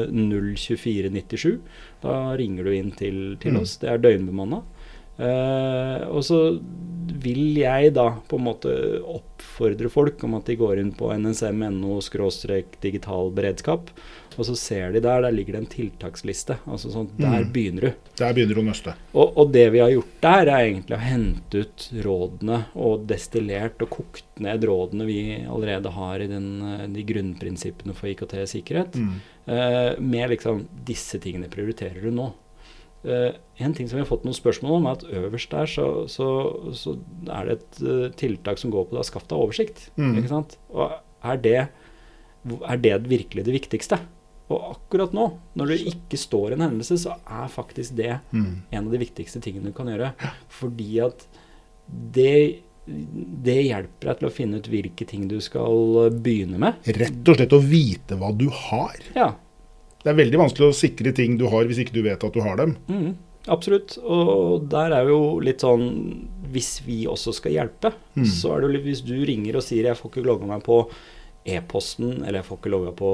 02497. 0.09 1.59
Da 2.01 2.33
ringer 2.37 2.63
du 2.63 2.71
inn 2.73 2.91
til, 2.91 3.35
til 3.39 3.53
Mm. 3.53 3.61
oss. 3.61 3.77
Det 3.77 3.89
er 3.89 3.97
døgnbemanna. 4.01 4.63
Eh, 5.17 6.07
og 6.09 6.23
så 6.23 6.41
vil 7.17 7.55
jeg 7.57 7.93
da 7.95 8.09
på 8.29 8.37
en 8.37 8.45
måte 8.49 8.71
oppfordre 9.01 9.89
folk 9.89 10.21
om 10.27 10.35
at 10.37 10.49
de 10.49 10.57
går 10.59 10.81
inn 10.81 10.91
på 10.95 11.09
nsm.no 11.15 11.97
digital 12.83 13.31
beredskap, 13.33 13.89
og 14.37 14.45
så 14.45 14.53
ser 14.59 14.91
de 14.93 15.01
der, 15.01 15.23
der 15.25 15.33
ligger 15.33 15.55
det 15.55 15.61
en 15.63 15.71
tiltaksliste. 15.71 16.59
Altså 16.67 16.91
sånn, 16.93 17.07
Der 17.17 17.43
Mm. 17.43 17.51
begynner 17.53 17.81
du. 17.81 17.93
Der 18.17 18.33
begynner 18.33 18.53
du 18.55 18.61
å 18.61 18.65
nøste. 18.67 18.93
Og, 19.15 19.33
og 19.37 19.51
det 19.51 19.71
vi 19.73 19.79
har 19.79 19.89
gjort 19.89 20.21
der, 20.21 20.47
er 20.47 20.67
egentlig 20.67 20.97
å 20.97 21.01
hente 21.01 21.63
ut 21.63 21.89
rådene 22.03 22.65
og 22.75 23.07
destillert 23.07 23.81
og 23.81 23.89
kokt 23.89 24.23
ned 24.39 24.61
rådene 24.63 25.05
vi 25.07 25.45
allerede 25.47 25.89
har 25.89 26.19
i 26.21 26.27
den, 26.27 26.93
de 26.93 27.03
grunnprinsippene 27.03 27.95
for 27.95 28.07
IKT-sikkerhet. 28.11 28.93
Mm. 28.93 29.15
Eh, 29.47 29.95
med 29.99 30.29
liksom 30.29 30.67
disse 30.85 31.17
tingene 31.19 31.49
prioriterer 31.49 32.01
du 32.03 32.11
nå. 32.11 32.33
Eh, 33.07 33.37
en 33.63 33.73
ting 33.73 33.87
som 33.89 33.97
vi 33.97 34.03
har 34.03 34.09
fått 34.09 34.25
noen 34.27 34.35
spørsmål 34.37 34.77
om, 34.77 34.87
er 34.89 34.97
at 34.99 35.05
øverst 35.21 35.53
der 35.55 35.69
så, 35.71 35.87
så, 36.11 36.27
så 36.77 36.97
er 37.31 37.47
det 37.49 37.55
et 37.57 37.79
eh, 37.87 38.03
tiltak 38.19 38.59
som 38.61 38.73
går 38.73 38.89
på 38.89 38.97
da 38.99 39.05
skaff 39.07 39.25
deg 39.29 39.39
oversikt. 39.39 39.87
Mm. 39.97 40.17
Ikke 40.19 40.33
sant? 40.33 40.57
Og 40.75 40.93
er 41.25 41.41
det, 41.41 41.55
er 42.67 42.83
det 42.83 42.93
virkelig 43.09 43.47
det 43.47 43.55
viktigste? 43.55 43.99
Og 44.47 44.69
akkurat 44.77 45.11
nå, 45.15 45.25
når 45.59 45.73
du 45.73 45.89
ikke 45.91 46.19
står 46.19 46.53
i 46.53 46.55
en 46.59 46.67
hendelse, 46.67 46.95
så 47.01 47.17
er 47.25 47.49
faktisk 47.51 47.97
det 47.99 48.13
Mm. 48.31 48.61
en 48.71 48.85
av 48.85 48.93
de 48.93 49.01
viktigste 49.01 49.41
tingene 49.43 49.71
du 49.71 49.75
kan 49.75 49.89
gjøre. 49.91 50.13
Fordi 50.59 51.01
at 51.03 51.27
det 52.15 52.63
det 52.87 53.57
hjelper 53.67 54.07
deg 54.07 54.19
til 54.21 54.27
å 54.29 54.31
finne 54.31 54.59
ut 54.61 54.67
hvilke 54.71 55.03
ting 55.09 55.25
du 55.27 55.41
skal 55.43 56.07
begynne 56.23 56.55
med. 56.61 56.77
Rett 56.87 57.27
og 57.27 57.35
slett 57.35 57.55
å 57.57 57.59
vite 57.59 58.15
hva 58.15 58.29
du 58.31 58.45
har. 58.47 58.95
Ja, 59.17 59.33
Det 60.07 60.13
er 60.13 60.21
veldig 60.23 60.39
vanskelig 60.39 60.69
å 60.71 60.75
sikre 60.77 61.11
ting 61.11 61.33
du 61.37 61.49
har 61.51 61.65
hvis 61.67 61.81
ikke 61.83 61.97
du 61.97 62.01
vet 62.05 62.21
at 62.23 62.33
du 62.33 62.39
har 62.45 62.55
dem. 62.55 62.77
mm, 62.87 63.09
absolutt. 63.51 63.97
Og 64.07 64.69
der 64.71 64.93
er 64.95 65.09
jo 65.11 65.39
litt 65.43 65.59
sånn 65.65 65.89
Hvis 66.47 66.77
vi 66.85 67.01
også 67.11 67.33
skal 67.35 67.51
hjelpe, 67.51 67.91
Mm. 68.15 68.23
så 68.25 68.53
er 68.55 68.61
det 68.61 68.67
jo 68.69 68.73
litt 68.77 68.85
Hvis 68.87 69.01
du 69.03 69.13
ringer 69.27 69.57
og 69.57 69.63
sier 69.63 69.83
'jeg 69.83 69.97
får 69.99 70.11
ikke 70.11 70.25
logga 70.25 70.47
meg 70.47 70.63
på 70.63 70.89
e-posten', 71.45 72.23
eller 72.25 72.39
'jeg 72.39 72.45
får 72.45 72.57
ikke 72.57 72.71
logga 72.71 72.91
på 72.95 73.11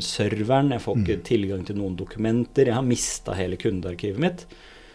serveren', 0.00 0.70
'jeg 0.70 0.80
får 0.80 0.96
ikke 0.96 1.16
Mm. 1.18 1.22
tilgang 1.24 1.66
til 1.66 1.76
noen 1.76 1.96
dokumenter', 1.96 2.64
'jeg 2.66 2.74
har 2.74 2.82
mista 2.82 3.32
hele 3.34 3.56
kundearkivet 3.56 4.18
mitt', 4.18 4.44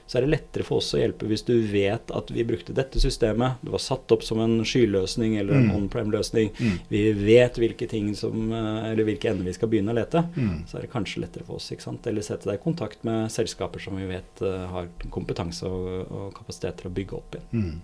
så 0.08 0.18
er 0.20 0.26
det 0.26 0.30
lettere 0.36 0.64
for 0.68 0.78
oss 0.78 0.92
å 0.94 1.00
hjelpe 1.02 1.26
hvis 1.26 1.42
du 1.48 1.56
vet 1.72 2.12
at 2.14 2.30
vi 2.30 2.44
brukte 2.46 2.76
dette 2.78 3.00
systemet, 3.02 3.58
det 3.66 3.72
var 3.74 3.82
satt 3.82 4.12
opp 4.14 4.22
som 4.24 4.40
en 4.44 4.60
skyløsning 4.64 5.40
eller 5.40 5.56
en 5.58 5.70
Mm. 5.70 5.76
on-prem-løsning, 5.76 6.52
Mm. 6.60 6.80
vi 6.90 7.12
vet 7.14 7.56
hvilke 7.58 7.90
ting 7.90 8.14
som, 8.16 8.52
eh, 8.54 8.92
eller 8.92 9.04
hvilke 9.04 9.30
ender 9.32 9.44
vi 9.46 9.54
skal 9.54 9.70
begynne 9.70 9.90
å 9.92 9.96
lete, 9.96 10.24
Mm. 10.38 10.68
så 10.68 10.78
er 10.78 10.82
det 10.82 10.92
kanskje 10.92 11.22
lettere 11.22 11.46
for 11.46 11.56
oss. 11.56 11.72
ikke 11.72 11.82
sant? 11.82 12.06
Eller 12.08 12.22
sette 12.22 12.46
deg 12.46 12.60
i 12.60 12.64
kontakt 12.64 13.04
med 13.04 13.32
selskaper 13.32 13.80
som 13.82 13.96
vi 13.98 14.06
vet 14.06 14.42
uh, 14.42 14.68
har 14.68 14.88
kompetanse 15.10 15.64
og, 15.64 16.12
og 16.12 16.34
kapasitet 16.36 16.78
til 16.78 16.92
å 16.92 16.94
bygge 16.94 17.14
opp 17.14 17.32
igjen. 17.36 17.50
Mm. 17.52 17.82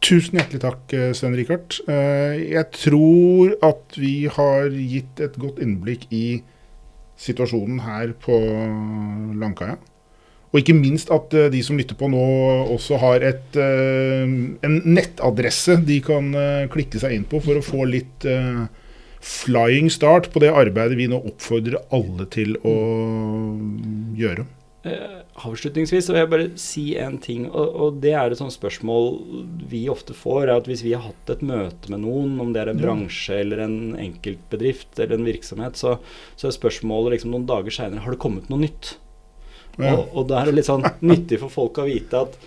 Tusen 0.00 0.38
hjertelig 0.38 0.60
takk, 0.60 0.84
Svein 0.88 1.14
Sven 1.14 1.36
Rikard. 1.36 1.76
Eh, 1.86 2.50
Jeg 2.50 2.70
tror 2.72 3.52
at 3.62 3.96
vi 4.00 4.26
har 4.26 4.70
gitt 4.70 5.20
et 5.20 5.36
godt 5.38 5.60
innblikk 5.60 6.06
i 6.10 6.42
situasjonen 7.20 7.82
her 7.84 8.14
på 8.24 8.32
Langkaia. 9.38 9.76
Og 10.50 10.58
ikke 10.58 10.74
minst 10.74 11.10
at 11.14 11.34
eh, 11.36 11.48
de 11.52 11.62
som 11.62 11.78
lytter 11.78 11.98
på 11.98 12.10
nå, 12.10 12.20
også 12.74 12.98
har 13.00 13.26
et, 13.26 13.58
eh, 13.58 14.26
en 14.66 14.78
nettadresse 14.96 15.78
de 15.86 16.00
kan 16.02 16.32
eh, 16.34 16.68
klikke 16.72 17.02
seg 17.02 17.14
inn 17.14 17.26
på 17.30 17.42
for 17.44 17.58
å 17.58 17.64
få 17.64 17.86
litt 17.88 18.26
flying 19.20 19.90
start 19.92 20.30
på 20.32 20.40
det 20.42 20.48
arbeidet 20.56 20.96
vi 20.96 21.06
nå 21.10 21.18
oppfordrer 21.28 21.76
alle 21.92 22.24
til 22.32 22.56
å 22.66 22.72
gjøre. 24.16 24.46
Avslutningsvis 25.40 26.08
vil 26.08 26.16
jeg 26.16 26.30
bare 26.32 26.46
si 26.60 26.84
en 26.96 27.18
ting, 27.20 27.44
og, 27.50 27.74
og 27.84 27.98
det 28.00 28.14
er 28.16 28.32
et 28.32 28.40
sånt 28.40 28.54
spørsmål 28.54 29.10
vi 29.68 29.82
ofte 29.92 30.16
får, 30.16 30.46
er 30.46 30.54
at 30.54 30.70
hvis 30.70 30.82
vi 30.86 30.94
har 30.96 31.04
hatt 31.04 31.34
et 31.34 31.44
møte 31.44 31.92
med 31.92 32.00
noen, 32.06 32.32
om 32.40 32.54
det 32.56 32.64
er 32.64 32.72
en 32.72 32.80
bransje 32.80 33.42
eller 33.42 33.60
en 33.66 33.76
enkeltbedrift 34.00 34.96
eller 34.96 35.20
en 35.20 35.28
virksomhet, 35.28 35.76
så, 35.76 35.98
så 36.40 36.48
er 36.48 36.56
spørsmålet 36.56 37.18
liksom 37.18 37.36
noen 37.36 37.46
dager 37.48 37.76
seinere 37.76 38.06
har 38.06 38.16
det 38.16 38.22
kommet 38.24 38.48
noe 38.48 38.64
nytt. 38.64 38.94
Ja. 39.78 39.94
Og, 39.94 40.08
og 40.14 40.30
da 40.30 40.40
er 40.40 40.50
det 40.50 40.58
litt 40.58 40.70
sånn 40.70 40.86
nyttig 41.10 41.40
for 41.42 41.52
folk 41.52 41.82
å 41.82 41.88
vite 41.88 42.24
at 42.26 42.40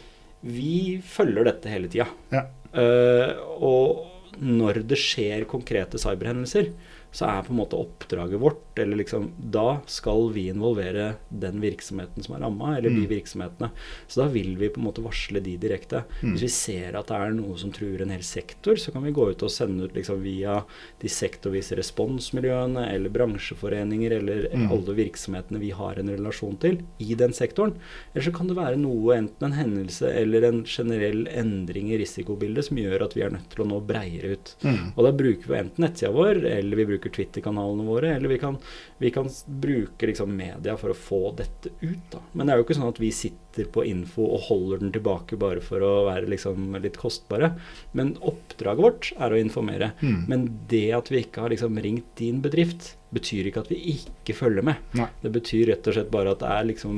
vi 0.43 0.99
følger 1.07 1.47
dette 1.47 1.71
hele 1.71 1.91
tida. 1.91 2.09
Ja. 2.33 2.47
Uh, 2.73 3.29
og 3.63 4.41
når 4.43 4.81
det 4.89 4.97
skjer 4.99 5.45
konkrete 5.49 5.99
cyberhendelser, 6.01 6.71
så 7.13 7.27
er 7.29 7.43
på 7.45 7.53
en 7.53 7.59
måte 7.61 7.77
oppdraget 7.77 8.39
vårt 8.41 8.79
eller 8.81 8.97
liksom, 8.97 9.29
Da 9.53 9.79
skal 9.85 10.31
vi 10.33 10.47
involvere 10.49 11.15
den 11.29 11.59
virksomheten 11.61 12.23
som 12.25 12.35
er 12.35 12.41
ramma, 12.47 12.71
eller 12.77 12.89
de 12.89 13.03
Mm. 13.05 13.09
virksomhetene. 13.11 13.69
Så 14.07 14.23
da 14.23 14.27
vil 14.33 14.55
vi 14.57 14.69
på 14.69 14.79
en 14.81 14.87
måte 14.87 15.03
varsle 15.05 15.39
de 15.43 15.55
direkte. 15.57 16.03
Mm. 16.23 16.33
Hvis 16.33 16.41
vi 16.41 16.49
ser 16.49 16.95
at 16.97 17.07
det 17.07 17.15
er 17.21 17.33
noe 17.37 17.55
som 17.57 17.71
truer 17.71 18.01
en 18.01 18.09
hel 18.09 18.23
sektor, 18.25 18.73
så 18.75 18.91
kan 18.91 19.03
vi 19.03 19.11
gå 19.13 19.29
ut 19.29 19.43
og 19.43 19.51
sende 19.53 19.83
ut 19.85 19.93
liksom 19.93 20.23
via 20.23 20.63
de 20.99 21.07
sektorvise 21.07 21.77
responsmiljøene 21.77 22.87
eller 22.93 23.09
bransjeforeninger 23.13 24.11
eller 24.17 24.47
Mm. 24.53 24.71
alle 24.71 24.95
virksomhetene 24.95 25.59
vi 25.59 25.69
har 25.71 25.99
en 25.99 26.09
relasjon 26.09 26.57
til 26.59 26.79
i 26.99 27.13
den 27.15 27.31
sektoren. 27.31 27.75
Eller 28.15 28.23
så 28.25 28.33
kan 28.33 28.47
det 28.47 28.55
være 28.57 28.77
noe, 28.77 29.15
enten 29.17 29.51
en 29.51 29.51
hendelse 29.53 30.09
eller 30.13 30.43
en 30.47 30.63
generell 30.63 31.27
endring 31.27 31.91
i 31.91 31.97
risikobildet 31.97 32.65
som 32.65 32.77
gjør 32.77 33.03
at 33.03 33.13
vi 33.15 33.21
er 33.21 33.29
nødt 33.29 33.49
til 33.49 33.63
å 33.65 33.67
nå 33.69 33.79
breiere 33.85 34.33
ut. 34.33 34.55
Mm. 34.63 34.93
Og 34.97 35.03
da 35.05 35.11
bruker 35.11 35.47
vi 35.47 35.57
enten 35.59 35.83
nettsida 35.85 36.11
vår, 36.11 36.43
eller 36.45 36.75
vi 36.77 36.85
bruker 36.85 37.02
Twitter-kanalene 37.11 37.85
våre, 37.87 38.15
eller 38.15 38.31
vi 38.31 38.39
kan, 38.39 38.57
vi 38.97 39.11
kan 39.11 39.29
bruke 39.45 40.07
liksom 40.07 40.35
media 40.35 40.77
for 40.79 40.93
å 40.93 40.97
få 40.97 41.21
dette 41.37 41.73
ut. 41.81 42.05
da. 42.11 42.23
Men 42.31 42.47
det 42.47 42.53
er 42.53 42.61
jo 42.61 42.67
ikke 42.67 42.77
sånn 42.79 42.93
at 42.93 43.01
vi 43.03 43.11
sitter 43.15 43.42
på 43.73 43.83
info 43.85 44.25
og 44.35 44.47
holder 44.49 44.79
den 44.81 44.91
tilbake 44.95 45.37
bare 45.37 45.61
for 45.61 45.83
å 45.85 45.91
være 46.09 46.29
liksom 46.33 46.73
litt 46.81 46.97
kostbare. 46.97 47.51
Men 47.93 48.15
oppdraget 48.25 48.81
vårt 48.81 49.11
er 49.21 49.31
å 49.31 49.39
informere. 49.39 49.91
Mm. 50.01 50.25
Men 50.27 50.47
det 50.71 50.91
at 50.97 51.11
vi 51.13 51.21
ikke 51.23 51.41
har 51.45 51.53
liksom 51.53 51.77
ringt 51.83 52.15
din 52.17 52.41
bedrift, 52.41 52.95
betyr 53.13 53.45
ikke 53.51 53.61
at 53.61 53.69
vi 53.69 53.77
ikke 53.93 54.33
følger 54.33 54.65
med. 54.65 54.75
Nei. 54.97 55.05
Det 55.21 55.29
betyr 55.35 55.67
rett 55.69 55.85
og 55.87 55.93
slett 55.93 56.09
bare 56.09 56.31
at 56.33 56.39
det 56.41 56.49
er 56.49 56.65
liksom 56.71 56.95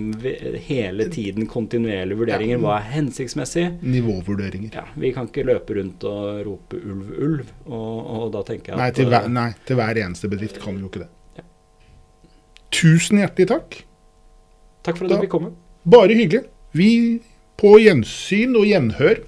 hele 0.69 1.09
tiden 1.11 1.49
kontinuerlige 1.51 2.21
vurderinger. 2.21 2.61
Hva 2.63 2.77
er 2.79 2.87
hensiktsmessig? 2.93 3.65
Nivåvurderinger. 3.83 4.71
Ja, 4.79 4.85
Vi 4.95 5.11
kan 5.11 5.27
ikke 5.27 5.43
løpe 5.43 5.75
rundt 5.75 6.03
og 6.07 6.45
rope 6.47 6.79
'ulv, 6.79 7.11
ulv'. 7.19 7.51
Og, 7.65 7.99
og 8.15 8.31
da 8.31 8.43
tenker 8.47 8.71
jeg 8.73 8.77
Nei 8.79 8.91
til, 8.95 9.11
hver, 9.11 9.27
eh, 9.27 9.35
nei, 9.35 9.49
til 9.65 9.75
hver 9.75 9.99
eneste 10.05 10.31
bedrift 10.31 10.61
kan 10.63 10.75
vi 10.79 10.85
jo 10.85 10.89
ikke 10.93 11.03
det. 11.03 11.09
Ja. 11.35 11.43
Tusen 12.71 13.19
hjertelig 13.19 13.47
takk. 13.51 13.77
Takk 14.85 14.97
for 14.97 15.05
at 15.05 15.09
Da- 15.11 15.15
du 15.19 15.25
fikk 15.27 15.31
komme. 15.35 15.51
Bare 15.85 16.17
hyggelig. 16.17 16.47
Vi 16.73 17.21
på 17.61 17.75
gjensyn 17.79 18.55
og 18.57 18.65
gjenhør 18.65 19.21